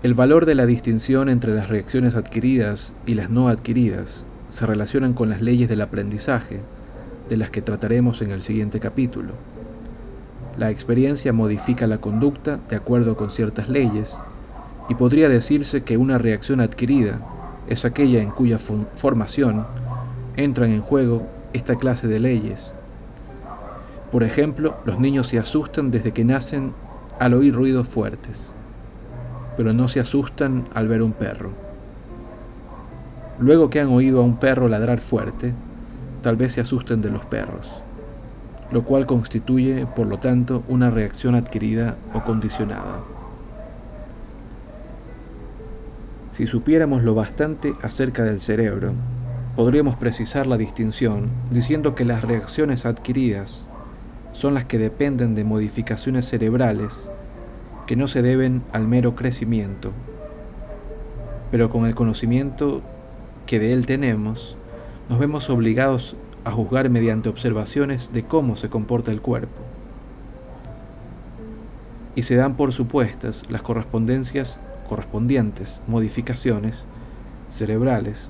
El 0.02 0.14
valor 0.14 0.46
de 0.46 0.56
la 0.56 0.66
distinción 0.66 1.28
entre 1.28 1.54
las 1.54 1.68
reacciones 1.68 2.16
adquiridas 2.16 2.94
y 3.06 3.16
las 3.16 3.30
no 3.30 3.50
adquiridas 3.50 4.24
se 4.50 4.66
relacionan 4.66 5.14
con 5.14 5.30
las 5.30 5.42
leyes 5.42 5.68
del 5.68 5.82
aprendizaje, 5.82 6.62
de 7.28 7.38
las 7.38 7.50
que 7.50 7.62
trataremos 7.62 8.22
en 8.22 8.32
el 8.32 8.42
siguiente 8.42 8.80
capítulo. 8.80 9.34
La 10.58 10.70
experiencia 10.70 11.32
modifica 11.34 11.86
la 11.86 12.00
conducta 12.00 12.60
de 12.70 12.76
acuerdo 12.76 13.16
con 13.16 13.30
ciertas 13.30 13.70
leyes 13.70 14.14
y 14.90 14.96
podría 14.96 15.30
decirse 15.30 15.84
que 15.84 15.98
una 15.98 16.18
reacción 16.18 16.60
adquirida 16.60 17.22
es 17.68 17.86
aquella 17.86 18.22
en 18.22 18.32
cuya 18.32 18.58
formación 18.58 19.68
entran 20.36 20.72
en 20.72 20.82
juego 20.82 21.28
esta 21.54 21.76
clase 21.76 22.08
de 22.08 22.20
leyes. 22.20 22.74
Por 24.12 24.24
ejemplo, 24.24 24.78
los 24.86 25.00
niños 25.00 25.28
se 25.28 25.40
asustan 25.40 25.92
desde 25.92 26.12
que 26.12 26.26
nacen 26.26 26.74
al 27.20 27.34
oír 27.34 27.54
ruidos 27.54 27.88
fuertes, 27.88 28.54
pero 29.58 29.74
no 29.74 29.88
se 29.88 30.00
asustan 30.00 30.68
al 30.74 30.88
ver 30.88 31.02
un 31.02 31.14
perro. 31.14 31.52
Luego 33.40 33.70
que 33.70 33.80
han 33.80 33.90
oído 33.90 34.20
a 34.20 34.24
un 34.24 34.38
perro 34.38 34.68
ladrar 34.68 35.00
fuerte, 35.00 35.54
tal 36.22 36.36
vez 36.36 36.54
se 36.54 36.62
asusten 36.62 37.02
de 37.02 37.10
los 37.10 37.26
perros 37.26 37.84
lo 38.72 38.84
cual 38.84 39.06
constituye, 39.06 39.86
por 39.88 40.08
lo 40.08 40.20
tanto, 40.20 40.64
una 40.68 40.90
reacción 40.90 41.36
adquirida 41.36 41.98
o 42.14 42.24
condicionada. 42.24 43.00
Si 46.34 46.48
supiéramos 46.48 47.04
lo 47.04 47.16
bastante 47.16 47.74
acerca 47.82 48.24
del 48.24 48.40
cerebro, 48.40 48.94
podríamos 49.56 49.98
precisar 49.98 50.48
la 50.48 50.58
distinción 50.58 51.30
diciendo 51.52 51.96
que 51.96 52.06
las 52.06 52.24
reacciones 52.24 52.86
adquiridas 52.86 53.66
son 54.40 54.54
las 54.54 54.64
que 54.64 54.78
dependen 54.78 55.36
de 55.36 55.44
modificaciones 55.44 56.26
cerebrales 56.26 57.10
que 57.88 57.98
no 57.98 58.08
se 58.08 58.22
deben 58.22 58.64
al 58.72 58.88
mero 58.88 59.14
crecimiento, 59.14 59.92
pero 61.52 61.70
con 61.70 61.86
el 61.86 61.94
conocimiento 61.94 62.82
que 63.46 63.60
de 63.60 63.74
él 63.74 63.86
tenemos, 63.86 64.58
nos 65.10 65.20
vemos 65.20 65.50
obligados 65.50 66.16
a 66.46 66.52
juzgar 66.52 66.90
mediante 66.90 67.28
observaciones 67.28 68.14
de 68.14 68.24
cómo 68.24 68.56
se 68.56 68.70
comporta 68.70 69.12
el 69.12 69.20
cuerpo. 69.20 69.62
Y 72.16 72.22
se 72.22 72.36
dan 72.36 72.56
por 72.56 72.72
supuestas 72.72 73.44
las 73.50 73.62
correspondencias 73.62 74.62
correspondientes 74.88 75.82
modificaciones 75.86 76.86
cerebrales, 77.50 78.30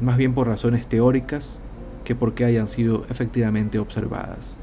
más 0.00 0.16
bien 0.16 0.32
por 0.32 0.46
razones 0.46 0.86
teóricas 0.86 1.58
que 2.04 2.14
porque 2.14 2.46
hayan 2.46 2.68
sido 2.68 3.04
efectivamente 3.10 3.78
observadas. 3.78 4.56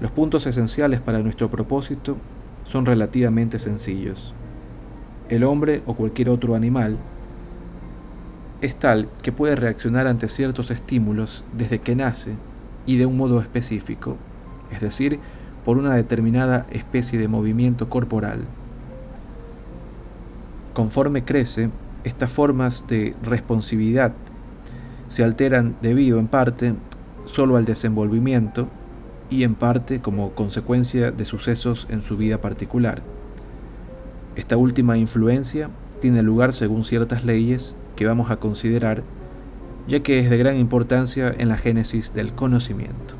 Los 0.00 0.10
puntos 0.10 0.46
esenciales 0.46 1.00
para 1.00 1.20
nuestro 1.20 1.50
propósito 1.50 2.16
son 2.64 2.86
relativamente 2.86 3.58
sencillos. 3.58 4.34
El 5.28 5.44
hombre 5.44 5.82
o 5.86 5.94
cualquier 5.94 6.28
otro 6.28 6.54
animal 6.54 6.98
es 8.60 8.76
tal 8.76 9.08
que 9.22 9.30
puede 9.30 9.56
reaccionar 9.56 10.06
ante 10.06 10.28
ciertos 10.28 10.70
estímulos 10.70 11.44
desde 11.52 11.80
que 11.80 11.94
nace 11.94 12.32
y 12.86 12.96
de 12.96 13.06
un 13.06 13.16
modo 13.16 13.40
específico, 13.40 14.16
es 14.70 14.80
decir, 14.80 15.20
por 15.64 15.78
una 15.78 15.94
determinada 15.94 16.66
especie 16.70 17.18
de 17.18 17.28
movimiento 17.28 17.88
corporal. 17.88 18.40
Conforme 20.74 21.24
crece, 21.24 21.70
estas 22.02 22.30
formas 22.30 22.86
de 22.88 23.14
responsividad 23.22 24.12
se 25.08 25.22
alteran 25.22 25.76
debido 25.80 26.18
en 26.18 26.26
parte 26.26 26.74
solo 27.26 27.56
al 27.56 27.64
desenvolvimiento 27.64 28.68
y 29.34 29.42
en 29.42 29.56
parte 29.56 30.00
como 30.00 30.30
consecuencia 30.30 31.10
de 31.10 31.24
sucesos 31.24 31.88
en 31.90 32.02
su 32.02 32.16
vida 32.16 32.40
particular. 32.40 33.02
Esta 34.36 34.56
última 34.56 34.96
influencia 34.96 35.70
tiene 36.00 36.22
lugar 36.22 36.52
según 36.52 36.84
ciertas 36.84 37.24
leyes 37.24 37.74
que 37.96 38.06
vamos 38.06 38.30
a 38.30 38.36
considerar, 38.36 39.02
ya 39.88 40.00
que 40.04 40.20
es 40.20 40.30
de 40.30 40.38
gran 40.38 40.56
importancia 40.56 41.34
en 41.36 41.48
la 41.48 41.58
génesis 41.58 42.14
del 42.14 42.32
conocimiento. 42.32 43.16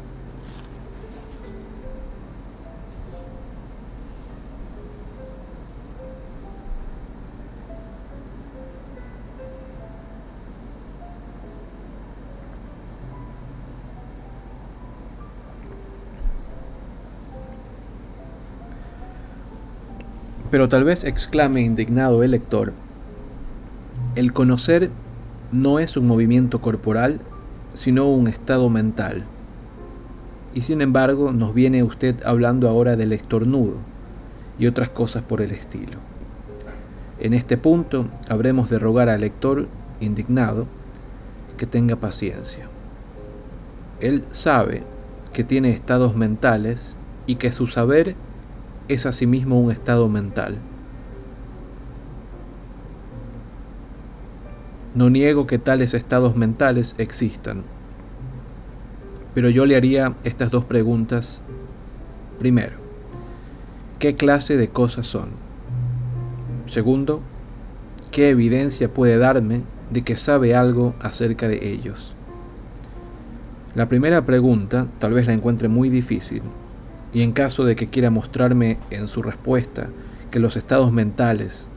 Pero 20.55 20.69
tal 20.69 20.85
vez 20.85 21.03
exclame 21.03 21.63
indignado 21.63 22.23
el 22.23 22.31
lector, 22.31 22.75
el 24.15 24.33
conocer 24.33 24.93
no 25.51 25.81
es 25.81 25.97
un 25.97 26.07
movimiento 26.07 26.61
corporal, 26.61 27.19
sino 27.73 28.09
un 28.09 28.29
estado 28.29 28.71
mental. 28.71 29.25
Y 30.55 30.61
sin 30.61 30.81
embargo 30.81 31.33
nos 31.33 31.55
viene 31.55 31.83
usted 31.83 32.23
hablando 32.25 32.69
ahora 32.69 32.95
del 32.95 33.13
estornudo 33.13 33.79
y 34.57 34.69
otras 34.69 34.91
cosas 34.91 35.25
por 35.25 35.43
el 35.43 35.51
estilo. 35.51 35.99
En 37.19 37.35
este 37.35 37.59
punto 37.59 38.07
habremos 38.29 38.71
de 38.71 38.79
rogar 38.79 39.09
al 39.09 39.23
lector 39.23 39.67
indignado 39.99 40.69
que 41.57 41.67
tenga 41.67 41.97
paciencia. 41.97 42.69
Él 43.99 44.25
sabe 44.31 44.85
que 45.33 45.43
tiene 45.43 45.71
estados 45.71 46.15
mentales 46.15 46.95
y 47.27 47.35
que 47.35 47.51
su 47.51 47.67
saber 47.67 48.15
es 48.89 49.07
asimismo 49.07 49.59
un 49.59 49.71
estado 49.71 50.09
mental. 50.09 50.59
No 54.95 55.11
niego 55.11 55.47
que 55.47 55.59
tales 55.59 55.95
estados 55.95 56.37
mentales 56.37 56.95
existan, 56.99 57.65
pero 59.35 59.51
yo 59.51 59.67
le 59.67 59.77
haría 59.77 60.15
estas 60.23 60.51
dos 60.51 60.65
preguntas. 60.65 61.43
Primero, 62.39 62.77
¿qué 63.99 64.15
clase 64.15 64.57
de 64.57 64.69
cosas 64.69 65.07
son? 65.07 65.31
Segundo, 66.67 67.23
¿qué 68.11 68.29
evidencia 68.29 68.93
puede 68.93 69.19
darme 69.19 69.63
de 69.91 70.03
que 70.03 70.17
sabe 70.17 70.55
algo 70.55 70.95
acerca 71.01 71.49
de 71.49 71.69
ellos? 71.73 72.15
La 73.75 73.89
primera 73.89 74.25
pregunta 74.25 74.87
tal 75.01 75.13
vez 75.15 75.27
la 75.27 75.33
encuentre 75.33 75.67
muy 75.67 75.89
difícil, 75.89 76.43
y 77.15 77.23
en 77.23 77.33
caso 77.33 77.65
de 77.65 77.77
que 77.77 77.89
quiera 77.89 78.11
mostrarme 78.11 78.79
en 78.91 79.09
su 79.09 79.23
respuesta 79.23 79.89
que 80.31 80.41
los 80.41 80.57
estados 80.57 80.93
mentales 80.93 81.69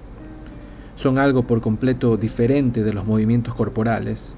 son 0.96 1.20
algo 1.20 1.44
por 1.44 1.62
completo 1.62 2.18
diferente 2.18 2.84
de 2.84 2.92
los 2.92 3.06
movimientos 3.06 3.54
corporales, 3.54 4.36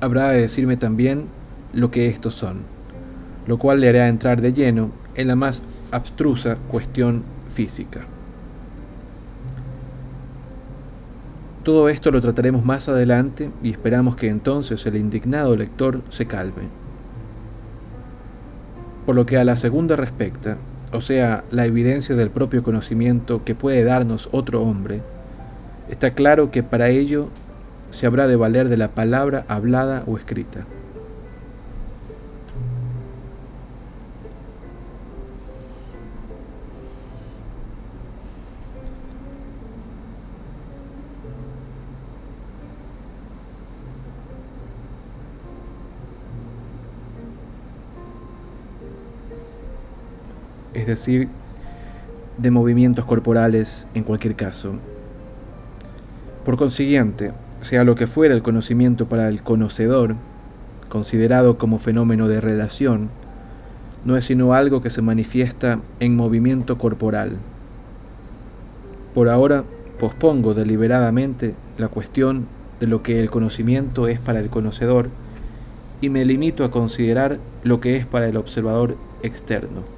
habrá 0.00 0.28
de 0.28 0.42
decirme 0.42 0.76
también 0.76 1.24
lo 1.72 1.90
que 1.90 2.08
estos 2.08 2.34
son, 2.34 2.58
lo 3.46 3.58
cual 3.58 3.80
le 3.80 3.88
hará 3.88 4.08
entrar 4.08 4.42
de 4.42 4.52
lleno 4.52 4.90
en 5.14 5.28
la 5.28 5.34
más 5.34 5.62
abstrusa 5.90 6.56
cuestión 6.68 7.22
física. 7.48 8.06
Todo 11.64 11.88
esto 11.88 12.10
lo 12.10 12.20
trataremos 12.20 12.64
más 12.64 12.88
adelante 12.88 13.50
y 13.62 13.70
esperamos 13.70 14.14
que 14.14 14.28
entonces 14.28 14.84
el 14.86 14.96
indignado 14.96 15.56
lector 15.56 16.02
se 16.10 16.26
calme. 16.26 16.77
Por 19.08 19.16
lo 19.16 19.24
que 19.24 19.38
a 19.38 19.44
la 19.44 19.56
segunda 19.56 19.96
respecta, 19.96 20.58
o 20.92 21.00
sea, 21.00 21.42
la 21.50 21.64
evidencia 21.64 22.14
del 22.14 22.28
propio 22.28 22.62
conocimiento 22.62 23.42
que 23.42 23.54
puede 23.54 23.82
darnos 23.82 24.28
otro 24.32 24.60
hombre, 24.60 25.00
está 25.88 26.10
claro 26.10 26.50
que 26.50 26.62
para 26.62 26.90
ello 26.90 27.30
se 27.90 28.04
habrá 28.04 28.26
de 28.26 28.36
valer 28.36 28.68
de 28.68 28.76
la 28.76 28.88
palabra 28.88 29.46
hablada 29.48 30.02
o 30.06 30.18
escrita. 30.18 30.66
Decir, 50.88 51.28
de 52.38 52.50
movimientos 52.50 53.04
corporales 53.04 53.86
en 53.94 54.04
cualquier 54.04 54.36
caso. 54.36 54.74
Por 56.44 56.56
consiguiente, 56.56 57.32
sea 57.60 57.84
lo 57.84 57.94
que 57.94 58.06
fuera 58.06 58.34
el 58.34 58.42
conocimiento 58.42 59.08
para 59.08 59.28
el 59.28 59.42
conocedor, 59.42 60.16
considerado 60.88 61.58
como 61.58 61.78
fenómeno 61.78 62.28
de 62.28 62.40
relación, 62.40 63.10
no 64.04 64.16
es 64.16 64.24
sino 64.24 64.54
algo 64.54 64.80
que 64.80 64.90
se 64.90 65.02
manifiesta 65.02 65.80
en 66.00 66.16
movimiento 66.16 66.78
corporal. 66.78 67.36
Por 69.14 69.28
ahora, 69.28 69.64
pospongo 69.98 70.54
deliberadamente 70.54 71.54
la 71.76 71.88
cuestión 71.88 72.46
de 72.80 72.86
lo 72.86 73.02
que 73.02 73.20
el 73.20 73.30
conocimiento 73.30 74.06
es 74.06 74.20
para 74.20 74.38
el 74.38 74.48
conocedor 74.48 75.10
y 76.00 76.10
me 76.10 76.24
limito 76.24 76.64
a 76.64 76.70
considerar 76.70 77.40
lo 77.64 77.80
que 77.80 77.96
es 77.96 78.06
para 78.06 78.28
el 78.28 78.36
observador 78.36 78.96
externo. 79.22 79.97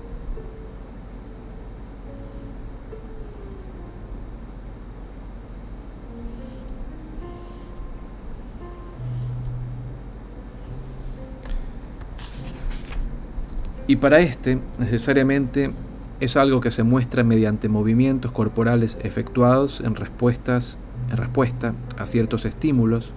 Y 13.90 13.96
para 13.96 14.20
este, 14.20 14.60
necesariamente, 14.78 15.72
es 16.20 16.36
algo 16.36 16.60
que 16.60 16.70
se 16.70 16.84
muestra 16.84 17.24
mediante 17.24 17.68
movimientos 17.68 18.30
corporales 18.30 18.96
efectuados 19.02 19.80
en, 19.80 19.96
respuestas, 19.96 20.78
en 21.10 21.16
respuesta 21.16 21.74
a 21.98 22.06
ciertos 22.06 22.44
estímulos, 22.44 23.12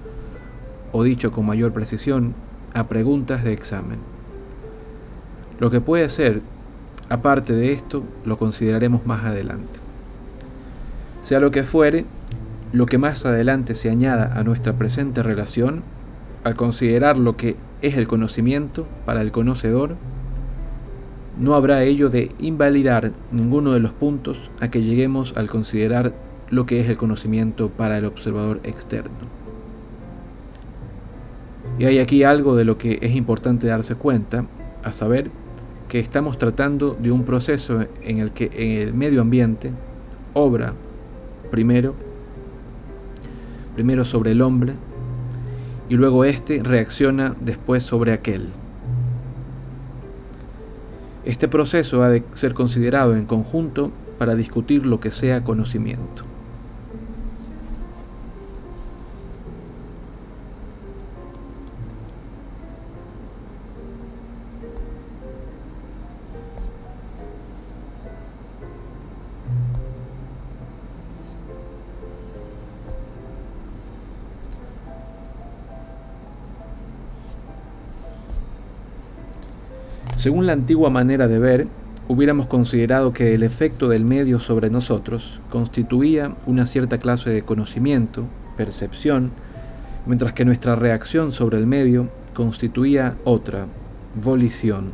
o 0.91 1.03
dicho 1.03 1.31
con 1.31 1.45
mayor 1.45 1.73
precisión, 1.73 2.33
a 2.73 2.87
preguntas 2.87 3.43
de 3.43 3.53
examen. 3.53 3.99
Lo 5.59 5.69
que 5.69 5.79
puede 5.79 6.09
ser, 6.09 6.41
aparte 7.07 7.53
de 7.53 7.71
esto, 7.71 8.03
lo 8.25 8.39
consideraremos 8.39 9.05
más 9.05 9.25
adelante. 9.25 9.79
Sea 11.21 11.39
lo 11.39 11.51
que 11.51 11.65
fuere, 11.65 12.03
lo 12.71 12.87
que 12.87 12.97
más 12.97 13.27
adelante 13.27 13.75
se 13.75 13.91
añada 13.91 14.39
a 14.39 14.43
nuestra 14.43 14.73
presente 14.73 15.21
relación, 15.21 15.83
al 16.43 16.55
considerar 16.55 17.19
lo 17.19 17.37
que 17.37 17.57
es 17.83 17.95
el 17.95 18.07
conocimiento 18.07 18.87
para 19.05 19.21
el 19.21 19.31
conocedor, 19.31 19.97
no 21.37 21.55
habrá 21.55 21.83
ello 21.83 22.09
de 22.09 22.31
invalidar 22.39 23.11
ninguno 23.31 23.71
de 23.71 23.79
los 23.79 23.91
puntos 23.91 24.51
a 24.59 24.69
que 24.69 24.83
lleguemos 24.83 25.33
al 25.35 25.49
considerar 25.49 26.13
lo 26.49 26.65
que 26.65 26.79
es 26.79 26.89
el 26.89 26.97
conocimiento 26.97 27.69
para 27.69 27.97
el 27.97 28.05
observador 28.05 28.59
externo. 28.63 29.43
Y 31.79 31.85
hay 31.85 31.99
aquí 31.99 32.23
algo 32.23 32.55
de 32.55 32.65
lo 32.65 32.77
que 32.77 32.99
es 33.01 33.15
importante 33.15 33.67
darse 33.67 33.95
cuenta, 33.95 34.45
a 34.83 34.91
saber 34.91 35.31
que 35.87 35.99
estamos 35.99 36.37
tratando 36.37 36.95
de 36.99 37.11
un 37.11 37.23
proceso 37.23 37.85
en 38.03 38.19
el 38.19 38.31
que 38.31 38.51
el 38.83 38.93
medio 38.93 39.21
ambiente 39.21 39.71
obra 40.33 40.73
primero, 41.49 41.95
primero 43.75 44.05
sobre 44.05 44.31
el 44.31 44.41
hombre, 44.41 44.73
y 45.89 45.95
luego 45.95 46.25
éste 46.25 46.61
reacciona 46.63 47.35
después 47.39 47.83
sobre 47.83 48.11
aquel. 48.11 48.49
Este 51.25 51.47
proceso 51.47 52.03
ha 52.03 52.09
de 52.09 52.23
ser 52.33 52.53
considerado 52.53 53.15
en 53.15 53.25
conjunto 53.25 53.91
para 54.17 54.35
discutir 54.35 54.85
lo 54.85 54.99
que 54.99 55.11
sea 55.11 55.43
conocimiento. 55.43 56.32
Según 80.23 80.45
la 80.45 80.53
antigua 80.53 80.89
manera 80.89 81.27
de 81.27 81.37
ver, 81.37 81.67
hubiéramos 82.07 82.47
considerado 82.47 83.11
que 83.11 83.33
el 83.33 83.43
efecto 83.43 83.89
del 83.89 84.05
medio 84.05 84.39
sobre 84.39 84.69
nosotros 84.69 85.41
constituía 85.49 86.33
una 86.45 86.65
cierta 86.65 86.97
clase 86.97 87.29
de 87.29 87.41
conocimiento, 87.41 88.23
percepción, 88.55 89.31
mientras 90.05 90.31
que 90.31 90.45
nuestra 90.45 90.77
reacción 90.77 91.33
sobre 91.33 91.57
el 91.57 91.67
medio 91.67 92.07
constituía 92.33 93.17
otra, 93.25 93.65
volición. 94.15 94.93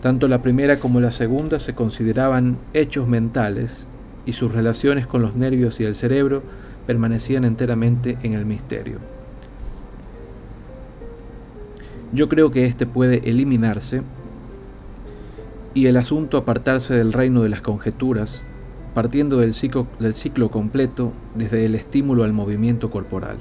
Tanto 0.00 0.28
la 0.28 0.40
primera 0.40 0.78
como 0.78 0.98
la 0.98 1.10
segunda 1.10 1.60
se 1.60 1.74
consideraban 1.74 2.56
hechos 2.72 3.06
mentales 3.06 3.86
y 4.24 4.32
sus 4.32 4.50
relaciones 4.50 5.06
con 5.06 5.20
los 5.20 5.36
nervios 5.36 5.78
y 5.78 5.84
el 5.84 5.94
cerebro 5.94 6.42
permanecían 6.86 7.44
enteramente 7.44 8.16
en 8.22 8.32
el 8.32 8.46
misterio. 8.46 8.96
Yo 12.14 12.30
creo 12.30 12.50
que 12.50 12.64
este 12.64 12.86
puede 12.86 13.28
eliminarse 13.28 14.00
y 15.74 15.86
el 15.86 15.96
asunto 15.96 16.36
apartarse 16.36 16.94
del 16.94 17.12
reino 17.12 17.42
de 17.42 17.48
las 17.48 17.62
conjeturas, 17.62 18.44
partiendo 18.94 19.38
del 19.38 19.54
ciclo, 19.54 19.86
del 19.98 20.14
ciclo 20.14 20.50
completo 20.50 21.12
desde 21.34 21.64
el 21.64 21.74
estímulo 21.74 22.24
al 22.24 22.32
movimiento 22.32 22.90
corporal. 22.90 23.38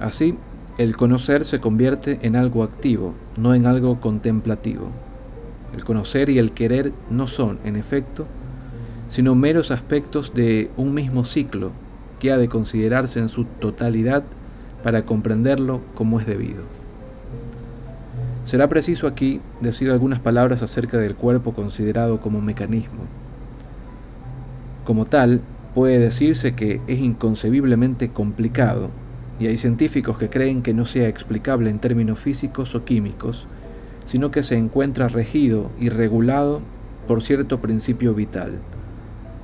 Así, 0.00 0.36
el 0.76 0.96
conocer 0.96 1.44
se 1.44 1.60
convierte 1.60 2.20
en 2.22 2.36
algo 2.36 2.62
activo, 2.62 3.14
no 3.36 3.54
en 3.54 3.66
algo 3.66 4.00
contemplativo. 4.00 4.90
El 5.74 5.84
conocer 5.84 6.28
y 6.28 6.38
el 6.38 6.52
querer 6.52 6.92
no 7.10 7.26
son, 7.26 7.58
en 7.64 7.76
efecto, 7.76 8.26
sino 9.08 9.34
meros 9.34 9.70
aspectos 9.70 10.34
de 10.34 10.70
un 10.76 10.94
mismo 10.94 11.24
ciclo 11.24 11.72
que 12.20 12.30
ha 12.30 12.36
de 12.36 12.48
considerarse 12.48 13.18
en 13.18 13.28
su 13.28 13.44
totalidad 13.44 14.24
para 14.82 15.04
comprenderlo 15.04 15.80
como 15.94 16.20
es 16.20 16.26
debido. 16.26 16.77
Será 18.48 18.66
preciso 18.66 19.06
aquí 19.06 19.42
decir 19.60 19.90
algunas 19.90 20.20
palabras 20.20 20.62
acerca 20.62 20.96
del 20.96 21.14
cuerpo 21.14 21.52
considerado 21.52 22.18
como 22.18 22.40
mecanismo. 22.40 23.00
Como 24.86 25.04
tal, 25.04 25.42
puede 25.74 25.98
decirse 25.98 26.54
que 26.54 26.80
es 26.86 26.98
inconcebiblemente 26.98 28.08
complicado, 28.08 28.88
y 29.38 29.48
hay 29.48 29.58
científicos 29.58 30.16
que 30.16 30.30
creen 30.30 30.62
que 30.62 30.72
no 30.72 30.86
sea 30.86 31.08
explicable 31.08 31.68
en 31.68 31.78
términos 31.78 32.20
físicos 32.20 32.74
o 32.74 32.86
químicos, 32.86 33.46
sino 34.06 34.30
que 34.30 34.42
se 34.42 34.56
encuentra 34.56 35.08
regido 35.08 35.70
y 35.78 35.90
regulado 35.90 36.62
por 37.06 37.22
cierto 37.22 37.60
principio 37.60 38.14
vital, 38.14 38.60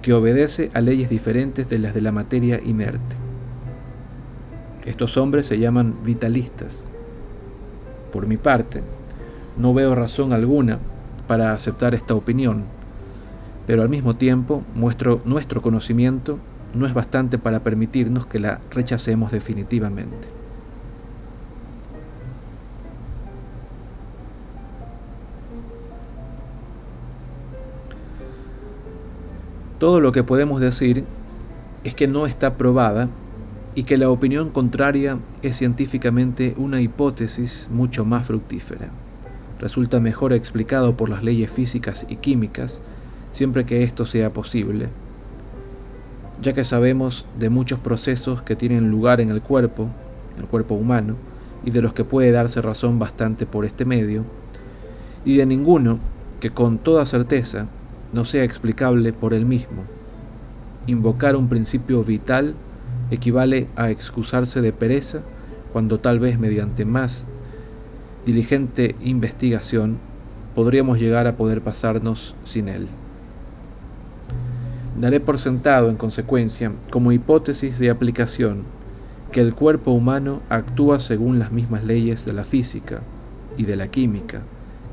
que 0.01 0.15
obedece 0.15 0.71
a 0.73 0.81
leyes 0.81 1.11
diferentes 1.11 1.69
de 1.69 1.79
las 1.79 1.93
de 1.93 2.01
la 2.01 2.11
materia 2.11 2.59
inerte. 2.65 3.17
Estos 4.87 5.19
hombres 5.19 5.45
se 5.45 5.59
llaman 5.59 5.95
vitalistas. 6.07 6.87
Por 8.11 8.29
mi 8.29 8.37
parte, 8.37 8.81
no 9.57 9.75
veo 9.75 9.95
razón 9.95 10.33
alguna 10.33 10.79
para 11.27 11.53
aceptar 11.53 11.95
esta 11.95 12.15
opinión, 12.15 12.65
pero 13.67 13.83
al 13.83 13.89
mismo 13.89 14.17
tiempo 14.17 14.63
muestro 14.75 15.21
nuestro 15.25 15.63
conocimiento 15.63 16.39
no 16.75 16.87
es 16.87 16.95
bastante 16.95 17.39
para 17.39 17.61
permitirnos 17.63 18.27
que 18.27 18.41
la 18.41 18.61
rechacemos 18.71 19.33
definitivamente. 19.33 20.29
Todo 29.79 30.01
lo 30.01 30.13
que 30.13 30.25
podemos 30.25 30.61
decir 30.61 31.05
es 31.85 31.95
que 31.95 32.09
no 32.09 32.27
está 32.27 32.57
probada 32.57 33.09
y 33.75 33.83
que 33.83 33.99
la 33.99 34.09
opinión 34.09 34.51
contraria 34.51 35.19
es 35.43 35.57
científicamente 35.57 36.55
una 36.57 36.81
hipótesis 36.81 37.69
mucho 37.71 38.05
más 38.05 38.27
fructífera. 38.27 38.91
Resulta 39.59 40.01
mejor 40.01 40.33
explicado 40.33 40.97
por 40.97 41.09
las 41.09 41.23
leyes 41.23 41.51
físicas 41.51 42.07
y 42.09 42.17
químicas 42.17 42.81
siempre 43.31 43.67
que 43.67 43.83
esto 43.83 44.05
sea 44.05 44.33
posible, 44.33 44.89
ya 46.41 46.53
que 46.53 46.65
sabemos 46.65 47.27
de 47.39 47.51
muchos 47.51 47.79
procesos 47.79 48.43
que 48.43 48.57
tienen 48.57 48.91
lugar 48.91 49.21
en 49.21 49.31
el 49.31 49.43
cuerpo, 49.43 49.89
el 50.39 50.47
cuerpo 50.47 50.75
humano, 50.75 51.17
y 51.65 51.71
de 51.71 51.83
los 51.83 51.95
que 51.95 52.05
puede 52.05 52.31
darse 52.31 52.61
razón 52.63 52.99
bastante 52.99 53.47
por 53.47 53.65
este 53.65 53.85
medio, 53.85 54.25
y 55.25 55.37
de 55.37 55.47
ninguno 55.47 55.99
que 56.41 56.51
con 56.51 56.79
toda 56.79 57.07
certeza 57.07 57.69
no 58.13 58.25
sea 58.25 58.45
explicable 58.45 59.13
por 59.13 59.35
él 59.35 59.47
mismo. 59.47 59.83
Invocar 60.87 61.37
un 61.37 61.49
principio 61.49 62.05
vital 62.05 62.55
equivale 63.11 63.69
a 63.77 63.91
excusarse 63.91 64.61
de 64.61 64.73
pereza 64.73 65.23
cuando 65.73 65.99
tal 65.99 66.21
vez 66.21 66.39
mediante 66.39 66.85
más 66.85 67.27
diligente 68.25 68.97
investigación 69.01 69.99
podríamos 70.55 70.99
llegar 70.99 71.27
a 71.27 71.37
poder 71.37 71.63
pasarnos 71.63 72.35
sin 72.45 72.69
él. 72.69 72.89
Daré 74.99 75.21
por 75.21 75.39
sentado, 75.39 75.91
en 75.91 75.97
consecuencia, 75.97 76.73
como 76.91 77.13
hipótesis 77.13 77.79
de 77.79 77.91
aplicación, 77.91 78.63
que 79.33 79.41
el 79.41 79.55
cuerpo 79.55 79.91
humano 79.91 80.43
actúa 80.49 81.01
según 81.01 81.41
las 81.41 81.51
mismas 81.51 81.85
leyes 81.85 82.25
de 82.25 82.33
la 82.33 82.45
física 82.45 83.03
y 83.59 83.65
de 83.65 83.75
la 83.75 83.89
química, 83.89 84.43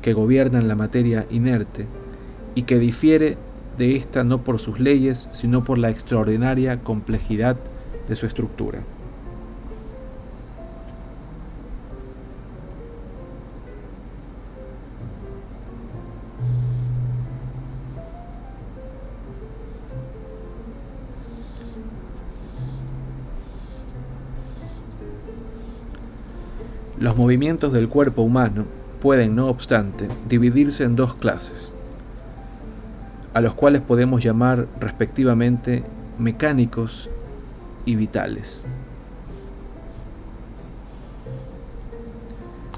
que 0.02 0.12
gobiernan 0.12 0.66
la 0.66 0.74
materia 0.74 1.26
inerte 1.30 1.86
y 2.56 2.62
que 2.62 2.80
difiere 2.80 3.38
de 3.78 3.96
ésta 3.96 4.24
no 4.24 4.42
por 4.42 4.58
sus 4.58 4.80
leyes, 4.80 5.28
sino 5.32 5.62
por 5.62 5.78
la 5.78 5.90
extraordinaria 5.90 6.80
complejidad 6.80 7.56
de 8.08 8.16
su 8.16 8.26
estructura. 8.26 8.80
Los 27.02 27.16
movimientos 27.16 27.72
del 27.72 27.88
cuerpo 27.88 28.22
humano 28.22 28.64
pueden, 29.00 29.34
no 29.34 29.48
obstante, 29.48 30.06
dividirse 30.28 30.84
en 30.84 30.94
dos 30.94 31.16
clases 31.16 31.74
a 33.34 33.40
los 33.40 33.54
cuales 33.54 33.82
podemos 33.82 34.22
llamar 34.22 34.68
respectivamente 34.78 35.82
mecánicos 36.20 37.10
y 37.84 37.96
vitales. 37.96 38.64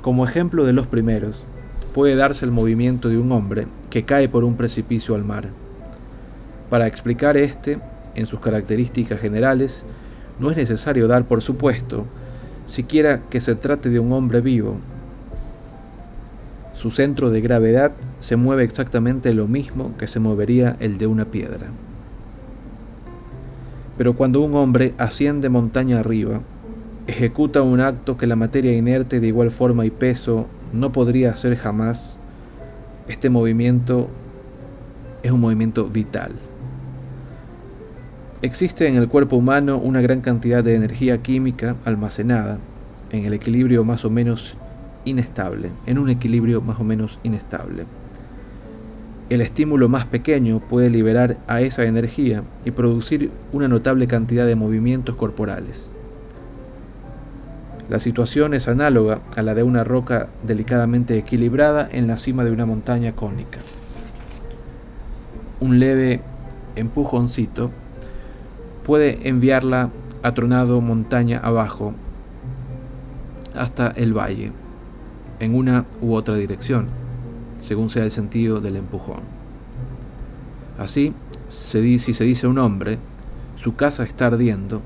Como 0.01 0.25
ejemplo 0.25 0.64
de 0.64 0.72
los 0.72 0.87
primeros, 0.87 1.45
puede 1.93 2.16
darse 2.16 2.47
el 2.47 2.51
movimiento 2.51 3.11
de 3.11 3.18
un 3.18 3.31
hombre 3.31 3.66
que 3.91 4.07
cae 4.07 4.31
por 4.31 4.45
un 4.45 4.57
precipicio 4.57 5.16
al 5.16 5.25
mar. 5.25 5.51
Para 6.70 6.87
explicar 6.87 7.37
este, 7.37 7.79
en 8.14 8.25
sus 8.25 8.41
características 8.41 9.20
generales, 9.20 9.85
no 10.41 10.51
es 10.51 10.57
necesario 10.57 11.09
dar 11.09 11.27
por 11.27 11.43
supuesto 11.43 12.07
siquiera 12.67 13.23
que 13.31 13.41
se 13.41 13.55
trate 13.55 13.91
de 13.91 14.01
un 14.01 14.12
hombre 14.12 14.41
vivo, 14.41 14.77
su 16.73 16.91
centro 16.91 17.31
de 17.31 17.41
gravedad 17.41 17.93
se 18.19 18.37
mueve 18.37 18.65
exactamente 18.65 19.33
lo 19.33 19.47
mismo 19.47 19.97
que 19.97 20.07
se 20.07 20.21
movería 20.21 20.77
el 20.81 20.99
de 20.99 21.07
una 21.07 21.27
piedra. 21.27 21.69
Pero 23.97 24.15
cuando 24.15 24.41
un 24.41 24.55
hombre 24.55 24.93
asciende 24.99 25.49
montaña 25.49 26.01
arriba, 26.01 26.41
ejecuta 27.07 27.62
un 27.62 27.81
acto 27.81 28.17
que 28.17 28.27
la 28.27 28.37
materia 28.37 28.77
inerte 28.77 29.21
de 29.21 29.29
igual 29.29 29.51
forma 29.51 29.87
y 29.87 29.91
peso 29.91 30.47
no 30.73 30.91
podría 30.91 31.31
hacer 31.31 31.57
jamás, 31.57 32.17
este 33.09 33.31
movimiento 33.31 34.09
es 35.23 35.31
un 35.31 35.41
movimiento 35.41 35.87
vital. 35.89 36.33
Existe 38.45 38.86
en 38.88 38.97
el 38.97 39.09
cuerpo 39.09 39.36
humano 39.36 39.78
una 39.78 40.03
gran 40.03 40.20
cantidad 40.20 40.62
de 40.62 40.74
energía 40.74 41.22
química 41.22 41.76
almacenada 41.86 42.59
en 43.11 43.24
el 43.24 43.32
equilibrio 43.32 43.84
más 43.84 44.05
o 44.05 44.11
menos 44.11 44.59
inestable, 45.07 45.70
en 45.86 45.97
un 45.97 46.11
equilibrio 46.11 46.61
más 46.61 46.78
o 46.78 46.84
menos 46.84 47.18
inestable. 47.22 47.86
El 49.30 49.40
estímulo 49.40 49.88
más 49.88 50.05
pequeño 50.05 50.61
puede 50.61 50.90
liberar 50.90 51.38
a 51.47 51.62
esa 51.62 51.84
energía 51.84 52.42
y 52.66 52.72
producir 52.72 53.30
una 53.51 53.66
notable 53.66 54.07
cantidad 54.09 54.45
de 54.45 54.57
movimientos 54.57 55.16
corporales. 55.16 55.90
La 57.88 57.99
situación 57.99 58.53
es 58.53 58.68
análoga 58.68 59.22
a 59.36 59.40
la 59.40 59.55
de 59.55 59.62
una 59.62 59.84
roca 59.84 60.28
delicadamente 60.47 61.16
equilibrada 61.16 61.88
en 61.90 62.07
la 62.09 62.18
cima 62.18 62.45
de 62.45 62.51
una 62.51 62.66
montaña 62.66 63.16
cónica. 63.16 63.61
Un 65.61 65.78
leve 65.78 66.20
empujoncito 66.76 67.70
puede 68.85 69.28
enviarla 69.28 69.91
atronado 70.22 70.80
montaña 70.80 71.41
abajo 71.43 71.95
hasta 73.57 73.89
el 73.89 74.16
valle 74.16 74.53
en 75.41 75.55
una 75.55 75.87
u 76.01 76.14
otra 76.14 76.37
dirección, 76.37 76.87
según 77.61 77.89
sea 77.89 78.05
el 78.05 78.11
sentido 78.11 78.61
del 78.61 78.76
empujón. 78.76 79.22
Así, 80.78 81.14
si 81.49 81.99
se 81.99 82.24
dice 82.24 82.47
un 82.47 82.59
hombre, 82.59 82.99
su 83.57 83.74
casa 83.74 84.05
está 84.05 84.26
ardiendo, 84.26 84.82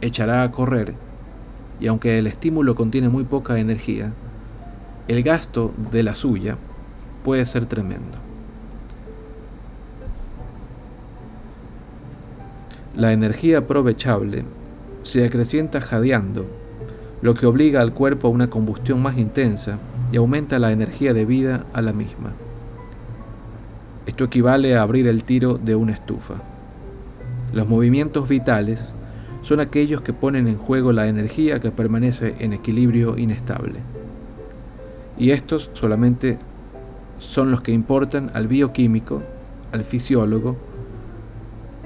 echará 0.00 0.42
a 0.42 0.52
correr, 0.52 0.94
y 1.80 1.88
aunque 1.88 2.18
el 2.18 2.26
estímulo 2.26 2.74
contiene 2.74 3.08
muy 3.08 3.24
poca 3.24 3.58
energía, 3.58 4.12
el 5.08 5.22
gasto 5.22 5.72
de 5.90 6.02
la 6.02 6.14
suya 6.14 6.56
puede 7.22 7.44
ser 7.46 7.66
tremendo. 7.66 8.25
La 12.96 13.12
energía 13.12 13.58
aprovechable 13.58 14.44
se 15.02 15.26
acrecienta 15.26 15.82
jadeando 15.82 16.46
lo 17.20 17.34
que 17.34 17.44
obliga 17.44 17.82
al 17.82 17.92
cuerpo 17.92 18.28
a 18.28 18.30
una 18.30 18.48
combustión 18.48 19.02
más 19.02 19.18
intensa 19.18 19.78
y 20.12 20.16
aumenta 20.16 20.58
la 20.58 20.72
energía 20.72 21.12
de 21.12 21.26
vida 21.26 21.66
a 21.74 21.82
la 21.82 21.92
misma. 21.92 22.32
Esto 24.06 24.24
equivale 24.24 24.76
a 24.76 24.82
abrir 24.82 25.08
el 25.08 25.24
tiro 25.24 25.58
de 25.58 25.76
una 25.76 25.92
estufa. 25.92 26.36
Los 27.52 27.68
movimientos 27.68 28.30
vitales 28.30 28.94
son 29.42 29.60
aquellos 29.60 30.00
que 30.00 30.14
ponen 30.14 30.48
en 30.48 30.56
juego 30.56 30.94
la 30.94 31.06
energía 31.06 31.60
que 31.60 31.70
permanece 31.70 32.34
en 32.38 32.54
equilibrio 32.54 33.18
inestable. 33.18 33.80
Y 35.18 35.32
estos 35.32 35.70
solamente 35.74 36.38
son 37.18 37.50
los 37.50 37.60
que 37.60 37.72
importan 37.72 38.30
al 38.32 38.48
bioquímico, 38.48 39.22
al 39.70 39.82
fisiólogo 39.82 40.56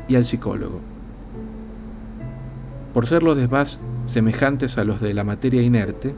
y 0.06 0.14
al 0.14 0.24
psicólogo 0.24 0.89
por 2.92 3.06
ser 3.06 3.22
los 3.22 3.36
desvás 3.36 3.78
semejantes 4.06 4.78
a 4.78 4.84
los 4.84 5.00
de 5.00 5.14
la 5.14 5.24
materia 5.24 5.62
inerte, 5.62 6.14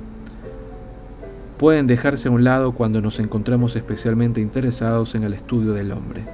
pueden 1.59 1.87
dejarse 1.87 2.29
a 2.29 2.31
un 2.31 2.45
lado 2.45 2.73
cuando 2.73 3.01
nos 3.01 3.21
encontramos 3.21 3.77
especialmente 3.77 4.41
interesados 4.41 5.15
en 5.15 5.23
el 5.25 5.35
estudio 5.35 5.73
del 5.73 5.93
hombre. 5.93 6.25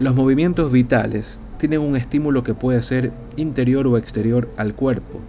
Los 0.00 0.14
movimientos 0.14 0.70
vitales 0.72 1.40
tienen 1.56 1.80
un 1.80 1.96
estímulo 1.96 2.42
que 2.42 2.54
puede 2.54 2.82
ser 2.82 3.12
interior 3.36 3.86
o 3.86 3.96
exterior 3.96 4.48
al 4.56 4.74
cuerpo, 4.74 5.20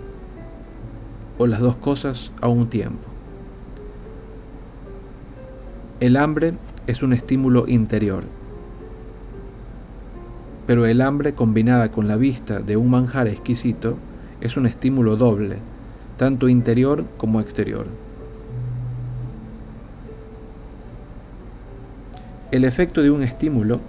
o 1.37 1.47
las 1.47 1.59
dos 1.59 1.75
cosas 1.75 2.31
a 2.41 2.47
un 2.47 2.67
tiempo. 2.67 3.07
El 5.99 6.17
hambre 6.17 6.55
es 6.87 7.01
un 7.03 7.13
estímulo 7.13 7.67
interior, 7.67 8.23
pero 10.67 10.85
el 10.85 11.01
hambre 11.01 11.33
combinada 11.33 11.91
con 11.91 12.07
la 12.07 12.15
vista 12.15 12.59
de 12.59 12.77
un 12.77 12.89
manjar 12.89 13.27
exquisito 13.27 13.97
es 14.41 14.57
un 14.57 14.65
estímulo 14.65 15.15
doble, 15.15 15.57
tanto 16.17 16.49
interior 16.49 17.05
como 17.17 17.39
exterior. 17.39 17.87
El 22.51 22.63
efecto 22.63 23.01
de 23.01 23.11
un 23.11 23.23
estímulo 23.23 23.81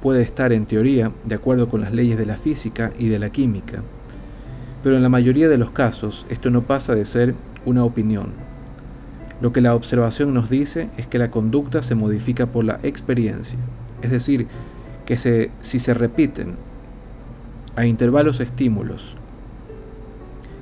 puede 0.00 0.22
estar 0.22 0.52
en 0.52 0.66
teoría 0.66 1.10
de 1.24 1.34
acuerdo 1.34 1.68
con 1.68 1.80
las 1.80 1.92
leyes 1.92 2.18
de 2.18 2.26
la 2.26 2.36
física 2.36 2.90
y 2.98 3.08
de 3.08 3.18
la 3.18 3.30
química, 3.30 3.82
pero 4.82 4.96
en 4.96 5.02
la 5.02 5.08
mayoría 5.08 5.48
de 5.48 5.58
los 5.58 5.70
casos 5.70 6.26
esto 6.28 6.50
no 6.50 6.62
pasa 6.62 6.94
de 6.94 7.06
ser 7.06 7.34
una 7.64 7.84
opinión. 7.84 8.43
Lo 9.40 9.52
que 9.52 9.60
la 9.60 9.74
observación 9.74 10.32
nos 10.32 10.48
dice 10.48 10.88
es 10.96 11.06
que 11.06 11.18
la 11.18 11.30
conducta 11.30 11.82
se 11.82 11.94
modifica 11.94 12.46
por 12.46 12.64
la 12.64 12.78
experiencia, 12.82 13.58
es 14.02 14.10
decir, 14.10 14.46
que 15.06 15.18
si 15.60 15.78
se 15.80 15.94
repiten 15.94 16.56
a 17.76 17.84
intervalos 17.84 18.40
estímulos 18.40 19.16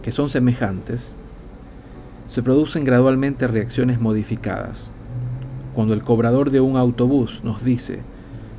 que 0.03 0.11
son 0.11 0.29
semejantes, 0.29 1.15
se 2.27 2.43
producen 2.43 2.85
gradualmente 2.85 3.47
reacciones 3.47 4.01
modificadas. 4.01 4.91
Cuando 5.75 5.95
el 5.95 6.03
cobrador 6.03 6.51
de 6.51 6.61
un 6.61 6.77
autobús 6.77 7.45
nos 7.45 7.63
dice 7.63 8.01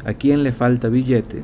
a 0.06 0.14
quién 0.14 0.44
le 0.44 0.52
falta 0.52 0.90
billete, 0.90 1.44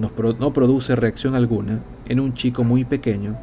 no 0.00 0.52
produce 0.52 0.96
reacción 0.96 1.34
alguna 1.34 1.82
en 2.06 2.20
un 2.20 2.34
chico 2.34 2.64
muy 2.64 2.84
pequeño, 2.84 3.36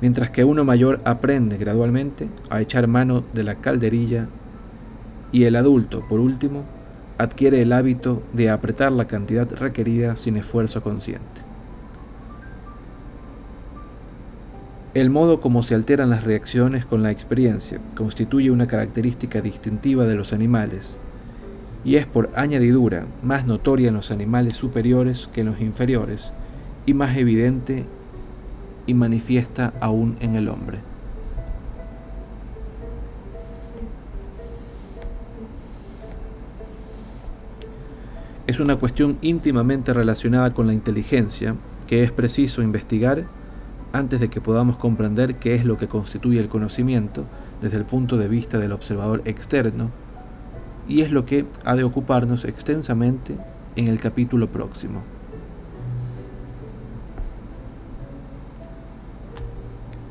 mientras 0.00 0.30
que 0.30 0.44
uno 0.44 0.64
mayor 0.64 1.00
aprende 1.04 1.56
gradualmente 1.56 2.28
a 2.50 2.60
echar 2.60 2.86
mano 2.86 3.24
de 3.32 3.44
la 3.44 3.56
calderilla 3.56 4.28
y 5.32 5.44
el 5.44 5.56
adulto, 5.56 6.06
por 6.08 6.20
último, 6.20 6.64
adquiere 7.18 7.62
el 7.62 7.72
hábito 7.72 8.22
de 8.32 8.50
apretar 8.50 8.92
la 8.92 9.06
cantidad 9.06 9.50
requerida 9.50 10.16
sin 10.16 10.36
esfuerzo 10.36 10.82
consciente. 10.82 11.46
El 14.94 15.10
modo 15.10 15.40
como 15.40 15.62
se 15.62 15.74
alteran 15.74 16.08
las 16.08 16.24
reacciones 16.24 16.86
con 16.86 17.02
la 17.02 17.10
experiencia 17.10 17.80
constituye 17.94 18.50
una 18.50 18.66
característica 18.66 19.42
distintiva 19.42 20.04
de 20.04 20.14
los 20.14 20.32
animales 20.32 20.98
y 21.84 21.96
es 21.96 22.06
por 22.06 22.30
añadidura 22.34 23.06
más 23.22 23.46
notoria 23.46 23.88
en 23.88 23.94
los 23.94 24.10
animales 24.10 24.56
superiores 24.56 25.28
que 25.32 25.42
en 25.42 25.48
los 25.48 25.60
inferiores 25.60 26.32
y 26.86 26.94
más 26.94 27.14
evidente 27.18 27.84
y 28.86 28.94
manifiesta 28.94 29.72
aún 29.80 30.16
en 30.20 30.36
el 30.36 30.48
hombre. 30.48 30.78
es 38.46 38.60
una 38.60 38.76
cuestión 38.76 39.18
íntimamente 39.22 39.92
relacionada 39.92 40.54
con 40.54 40.66
la 40.66 40.72
inteligencia 40.72 41.56
que 41.86 42.02
es 42.02 42.12
preciso 42.12 42.62
investigar 42.62 43.26
antes 43.92 44.20
de 44.20 44.28
que 44.28 44.40
podamos 44.40 44.78
comprender 44.78 45.36
qué 45.36 45.54
es 45.54 45.64
lo 45.64 45.78
que 45.78 45.88
constituye 45.88 46.38
el 46.38 46.48
conocimiento 46.48 47.24
desde 47.60 47.76
el 47.76 47.84
punto 47.84 48.16
de 48.16 48.28
vista 48.28 48.58
del 48.58 48.72
observador 48.72 49.22
externo, 49.24 49.90
y 50.88 51.00
es 51.00 51.10
lo 51.10 51.24
que 51.24 51.46
ha 51.64 51.74
de 51.74 51.84
ocuparnos 51.84 52.44
extensamente 52.44 53.36
en 53.74 53.88
el 53.88 53.98
capítulo 53.98 54.50
próximo. 54.50 55.02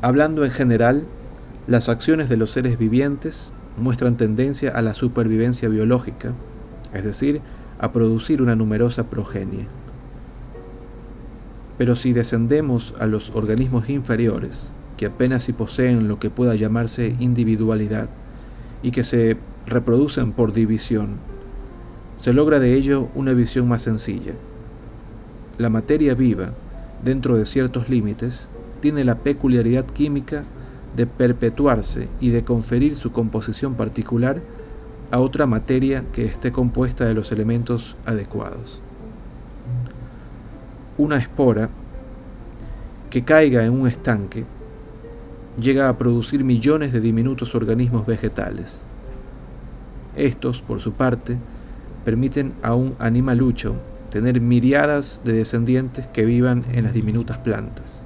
Hablando 0.06 0.46
en 0.46 0.52
general, 0.52 1.08
las 1.66 1.90
acciones 1.90 2.30
de 2.30 2.38
los 2.38 2.52
seres 2.52 2.78
vivientes 2.78 3.52
muestran 3.76 4.18
tendencia 4.18 4.70
a 4.70 4.84
la 4.84 4.94
supervivencia 4.94 5.68
biológica, 5.68 6.34
es 6.94 7.04
decir, 7.04 7.42
a 7.80 7.92
producir 7.92 8.44
una 8.44 8.56
numerosa 8.56 9.10
progenie. 9.10 9.66
Pero 11.80 11.96
si 11.96 12.14
descendemos 12.14 12.94
a 13.00 13.08
los 13.08 13.32
organismos 13.32 13.90
inferiores, 13.90 14.70
que 14.96 15.08
apenas 15.08 15.42
si 15.42 15.54
poseen 15.54 16.08
lo 16.08 16.20
que 16.20 16.30
pueda 16.30 16.54
llamarse 16.54 17.16
individualidad 17.20 18.08
y 18.84 18.92
que 18.92 19.04
se 19.04 19.38
reproducen 19.66 20.34
por 20.34 20.54
división, 20.54 21.16
se 22.18 22.32
logra 22.32 22.60
de 22.60 22.76
ello 22.76 23.10
una 23.16 23.34
visión 23.34 23.68
más 23.68 23.82
sencilla. 23.82 24.34
La 25.58 25.72
materia 25.72 26.14
viva, 26.14 26.52
dentro 27.04 27.38
de 27.38 27.48
ciertos 27.48 27.90
límites, 27.90 28.52
tiene 28.82 29.04
la 29.04 29.16
peculiaridad 29.16 29.86
química 29.86 30.44
de 30.96 31.08
perpetuarse 31.08 32.10
y 32.20 32.30
de 32.30 32.44
conferir 32.44 32.96
su 32.96 33.12
composición 33.12 33.76
particular 33.76 34.42
a 35.12 35.20
otra 35.20 35.46
materia 35.46 36.04
que 36.14 36.26
esté 36.26 36.52
compuesta 36.52 37.06
de 37.06 37.14
los 37.14 37.32
elementos 37.32 37.96
adecuados. 38.06 38.82
Una 40.98 41.18
espora 41.18 41.70
que 43.10 43.24
caiga 43.24 43.66
en 43.66 43.74
un 43.74 43.88
estanque 43.88 44.46
llega 45.60 45.90
a 45.90 45.98
producir 45.98 46.44
millones 46.44 46.92
de 46.92 47.00
diminutos 47.00 47.56
organismos 47.56 48.06
vegetales. 48.06 48.84
Estos, 50.16 50.62
por 50.62 50.80
su 50.80 50.94
parte, 50.94 51.38
permiten 52.04 52.54
a 52.62 52.76
un 52.76 52.96
animalucho 53.00 53.76
tener 54.10 54.40
miriadas 54.40 55.22
de 55.26 55.34
descendientes 55.34 56.08
que 56.08 56.26
vivan 56.26 56.64
en 56.72 56.86
las 56.86 56.94
diminutas 56.94 57.38
plantas. 57.40 58.06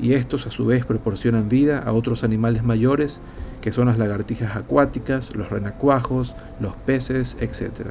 Y 0.00 0.14
estos 0.14 0.46
a 0.46 0.50
su 0.50 0.64
vez 0.66 0.84
proporcionan 0.84 1.48
vida 1.48 1.80
a 1.80 1.92
otros 1.92 2.22
animales 2.24 2.62
mayores 2.62 3.20
que 3.60 3.72
son 3.72 3.88
las 3.88 3.98
lagartijas 3.98 4.56
acuáticas, 4.56 5.34
los 5.34 5.50
renacuajos, 5.50 6.36
los 6.60 6.74
peces, 6.74 7.36
etc. 7.40 7.90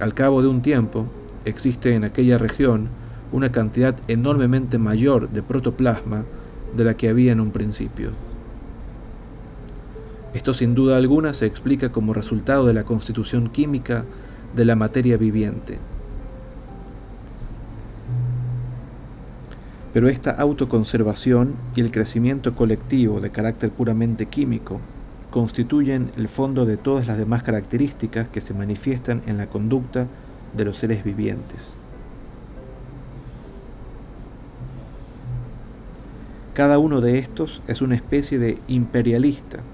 Al 0.00 0.14
cabo 0.14 0.42
de 0.42 0.48
un 0.48 0.62
tiempo, 0.62 1.06
existe 1.44 1.94
en 1.94 2.04
aquella 2.04 2.38
región 2.38 2.88
una 3.32 3.52
cantidad 3.52 3.96
enormemente 4.08 4.78
mayor 4.78 5.28
de 5.30 5.42
protoplasma 5.42 6.24
de 6.76 6.84
la 6.84 6.94
que 6.94 7.08
había 7.08 7.32
en 7.32 7.40
un 7.40 7.50
principio. 7.50 8.10
Esto 10.34 10.54
sin 10.54 10.74
duda 10.74 10.96
alguna 10.96 11.34
se 11.34 11.46
explica 11.46 11.90
como 11.90 12.12
resultado 12.12 12.66
de 12.66 12.74
la 12.74 12.84
constitución 12.84 13.50
química 13.50 14.04
de 14.54 14.64
la 14.64 14.76
materia 14.76 15.16
viviente, 15.16 15.78
Pero 19.98 20.08
esta 20.08 20.30
autoconservación 20.30 21.56
y 21.74 21.80
el 21.80 21.90
crecimiento 21.90 22.54
colectivo 22.54 23.20
de 23.20 23.30
carácter 23.30 23.72
puramente 23.72 24.26
químico 24.26 24.80
constituyen 25.32 26.12
el 26.16 26.28
fondo 26.28 26.66
de 26.66 26.76
todas 26.76 27.08
las 27.08 27.18
demás 27.18 27.42
características 27.42 28.28
que 28.28 28.40
se 28.40 28.54
manifiestan 28.54 29.22
en 29.26 29.38
la 29.38 29.48
conducta 29.48 30.06
de 30.56 30.64
los 30.64 30.78
seres 30.78 31.02
vivientes. 31.02 31.74
Cada 36.54 36.78
uno 36.78 37.00
de 37.00 37.18
estos 37.18 37.60
es 37.66 37.82
una 37.82 37.96
especie 37.96 38.38
de 38.38 38.56
imperialista 38.68 39.64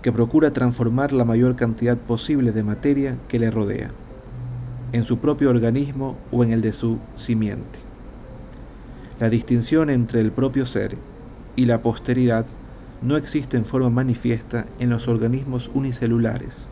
que 0.00 0.12
procura 0.12 0.52
transformar 0.52 1.12
la 1.12 1.24
mayor 1.24 1.56
cantidad 1.56 1.98
posible 1.98 2.52
de 2.52 2.62
materia 2.62 3.18
que 3.26 3.40
le 3.40 3.50
rodea, 3.50 3.90
en 4.92 5.02
su 5.02 5.18
propio 5.18 5.50
organismo 5.50 6.16
o 6.30 6.44
en 6.44 6.52
el 6.52 6.62
de 6.62 6.72
su 6.72 7.00
simiente. 7.16 7.89
La 9.20 9.28
distinción 9.28 9.90
entre 9.90 10.22
el 10.22 10.32
propio 10.32 10.64
ser 10.64 10.96
y 11.54 11.66
la 11.66 11.82
posteridad 11.82 12.46
no 13.02 13.18
existe 13.18 13.58
en 13.58 13.66
forma 13.66 13.90
manifiesta 13.90 14.64
en 14.78 14.88
los 14.88 15.08
organismos 15.08 15.70
unicelulares. 15.74 16.70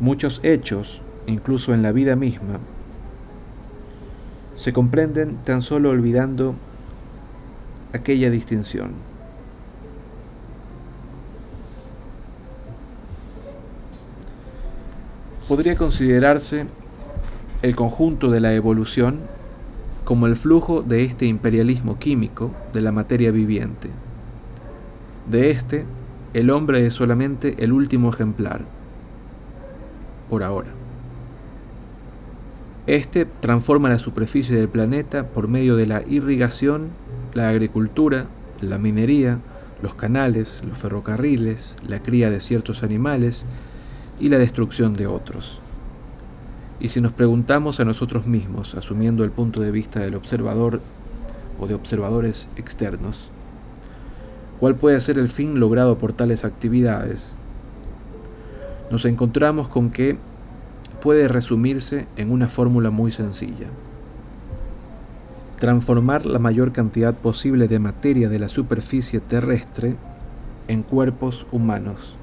Muchos 0.00 0.40
hechos, 0.42 1.02
incluso 1.26 1.74
en 1.74 1.82
la 1.82 1.92
vida 1.92 2.16
misma, 2.16 2.58
se 4.54 4.72
comprenden 4.72 5.36
tan 5.44 5.60
solo 5.60 5.90
olvidando 5.90 6.54
aquella 7.92 8.30
distinción. 8.30 8.92
Podría 15.48 15.76
considerarse 15.76 16.66
el 17.62 17.76
conjunto 17.76 18.28
de 18.30 18.40
la 18.40 18.54
evolución 18.54 19.20
como 20.04 20.26
el 20.26 20.34
flujo 20.34 20.82
de 20.82 21.04
este 21.04 21.26
imperialismo 21.26 21.98
químico 21.98 22.50
de 22.72 22.80
la 22.80 22.90
materia 22.90 23.30
viviente. 23.30 23.88
De 25.30 25.50
este, 25.50 25.86
el 26.34 26.50
hombre 26.50 26.84
es 26.86 26.94
solamente 26.94 27.54
el 27.62 27.72
último 27.72 28.10
ejemplar, 28.10 28.62
por 30.28 30.42
ahora. 30.42 30.70
Este 32.88 33.26
transforma 33.26 33.88
la 33.88 34.00
superficie 34.00 34.56
del 34.56 34.68
planeta 34.68 35.28
por 35.28 35.46
medio 35.46 35.76
de 35.76 35.86
la 35.86 36.02
irrigación, 36.08 36.88
la 37.32 37.48
agricultura, 37.48 38.26
la 38.60 38.78
minería, 38.78 39.38
los 39.82 39.94
canales, 39.94 40.64
los 40.68 40.78
ferrocarriles, 40.78 41.76
la 41.86 42.02
cría 42.02 42.28
de 42.30 42.40
ciertos 42.40 42.82
animales 42.82 43.44
y 44.18 44.30
la 44.30 44.38
destrucción 44.38 44.94
de 44.94 45.06
otros. 45.06 45.62
Y 46.82 46.88
si 46.88 47.00
nos 47.00 47.12
preguntamos 47.12 47.78
a 47.78 47.84
nosotros 47.84 48.26
mismos, 48.26 48.74
asumiendo 48.74 49.22
el 49.22 49.30
punto 49.30 49.62
de 49.62 49.70
vista 49.70 50.00
del 50.00 50.16
observador 50.16 50.80
o 51.60 51.68
de 51.68 51.74
observadores 51.74 52.48
externos, 52.56 53.30
¿cuál 54.58 54.74
puede 54.74 55.00
ser 55.00 55.16
el 55.16 55.28
fin 55.28 55.60
logrado 55.60 55.96
por 55.96 56.12
tales 56.12 56.44
actividades? 56.44 57.36
Nos 58.90 59.04
encontramos 59.04 59.68
con 59.68 59.90
que 59.90 60.18
puede 61.00 61.28
resumirse 61.28 62.08
en 62.16 62.32
una 62.32 62.48
fórmula 62.48 62.90
muy 62.90 63.12
sencilla. 63.12 63.68
Transformar 65.60 66.26
la 66.26 66.40
mayor 66.40 66.72
cantidad 66.72 67.14
posible 67.14 67.68
de 67.68 67.78
materia 67.78 68.28
de 68.28 68.40
la 68.40 68.48
superficie 68.48 69.20
terrestre 69.20 69.94
en 70.66 70.82
cuerpos 70.82 71.46
humanos. 71.52 72.16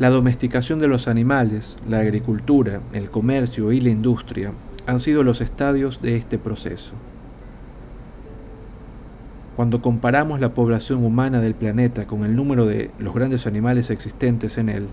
La 0.00 0.08
domesticación 0.08 0.78
de 0.78 0.88
los 0.88 1.08
animales, 1.08 1.76
la 1.86 1.98
agricultura, 1.98 2.80
el 2.94 3.10
comercio 3.10 3.70
y 3.70 3.82
la 3.82 3.90
industria 3.90 4.50
han 4.86 4.98
sido 4.98 5.22
los 5.24 5.42
estadios 5.42 6.00
de 6.00 6.16
este 6.16 6.38
proceso. 6.38 6.94
Cuando 9.56 9.82
comparamos 9.82 10.40
la 10.40 10.54
población 10.54 11.04
humana 11.04 11.42
del 11.42 11.54
planeta 11.54 12.06
con 12.06 12.24
el 12.24 12.34
número 12.34 12.64
de 12.64 12.90
los 12.98 13.12
grandes 13.12 13.46
animales 13.46 13.90
existentes 13.90 14.56
en 14.56 14.70
él, 14.70 14.86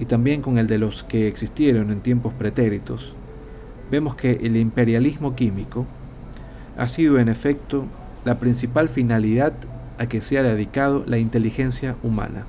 y 0.00 0.06
también 0.06 0.42
con 0.42 0.58
el 0.58 0.66
de 0.66 0.78
los 0.78 1.04
que 1.04 1.28
existieron 1.28 1.92
en 1.92 2.00
tiempos 2.00 2.32
pretéritos, 2.32 3.14
vemos 3.88 4.16
que 4.16 4.32
el 4.42 4.56
imperialismo 4.56 5.36
químico 5.36 5.86
ha 6.76 6.88
sido 6.88 7.20
en 7.20 7.28
efecto 7.28 7.84
la 8.24 8.40
principal 8.40 8.88
finalidad 8.88 9.52
a 10.00 10.06
que 10.06 10.20
se 10.20 10.38
ha 10.38 10.42
dedicado 10.42 11.04
la 11.06 11.18
inteligencia 11.18 11.94
humana. 12.02 12.46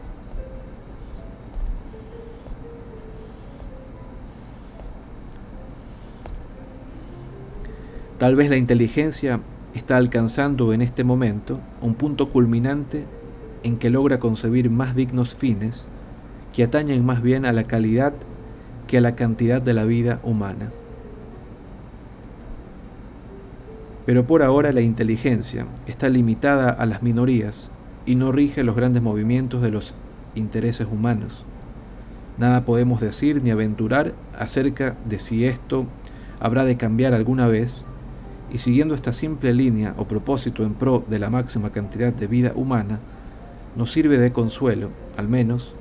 Tal 8.22 8.36
vez 8.36 8.51
la 8.51 8.57
inteligencia 8.57 9.39
está 9.74 9.97
alcanzando 9.97 10.74
en 10.74 10.84
este 10.84 11.03
momento 11.03 11.59
un 11.82 11.95
punto 11.95 12.30
culminante 12.30 13.07
en 13.63 13.80
que 13.80 13.89
logra 13.89 14.19
concebir 14.19 14.69
más 14.69 14.95
dignos 14.95 15.34
fines 15.34 15.88
que 16.53 16.63
atañen 16.63 17.03
más 17.03 17.24
bien 17.24 17.47
a 17.47 17.51
la 17.51 17.63
calidad 17.63 18.13
que 18.86 18.99
a 18.99 19.01
la 19.01 19.15
cantidad 19.15 19.59
de 19.59 19.74
la 19.74 19.86
vida 19.86 20.19
humana. 20.22 20.69
Pero 24.05 24.28
por 24.28 24.43
ahora 24.43 24.72
la 24.72 24.82
inteligencia 24.82 25.65
está 25.88 26.07
limitada 26.07 26.69
a 26.69 26.86
las 26.86 27.01
minorías 27.01 27.72
y 28.05 28.13
no 28.13 28.32
rige 28.32 28.63
los 28.63 28.76
grandes 28.76 29.01
movimientos 29.01 29.63
de 29.63 29.72
los 29.72 29.95
intereses 30.36 30.86
humanos. 30.86 31.43
Nada 32.38 32.65
podemos 32.65 33.01
decir 33.01 33.41
ni 33.41 33.49
aventurar 33.49 34.13
acerca 34.38 34.95
de 35.05 35.17
si 35.17 35.45
esto 35.45 35.88
habrá 36.39 36.65
de 36.65 36.78
cambiar 36.78 37.15
alguna 37.15 37.47
vez 37.47 37.84
y 38.52 38.58
siguiendo 38.58 38.95
esta 38.95 39.14
simple 39.14 39.54
línea 39.54 39.95
o 39.97 40.08
propósito 40.08 40.64
en 40.64 40.74
pro 40.74 41.04
de 41.08 41.20
la 41.20 41.30
máxima 41.30 41.72
cantidad 41.72 42.14
de 42.14 42.28
vida 42.28 42.52
humana, 42.56 42.99
nos 43.76 43.91
sirve 43.91 44.18
de 44.18 44.34
consuelo, 44.34 44.89
al 45.18 45.28
menos, 45.28 45.76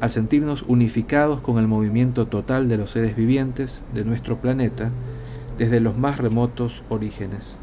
al 0.00 0.10
sentirnos 0.10 0.62
unificados 0.68 1.40
con 1.40 1.58
el 1.58 1.66
movimiento 1.66 2.26
total 2.26 2.68
de 2.68 2.76
los 2.76 2.90
seres 2.90 3.16
vivientes 3.16 3.82
de 3.94 4.04
nuestro 4.04 4.40
planeta 4.40 4.90
desde 5.56 5.80
los 5.80 5.96
más 5.96 6.18
remotos 6.18 6.84
orígenes. 6.88 7.56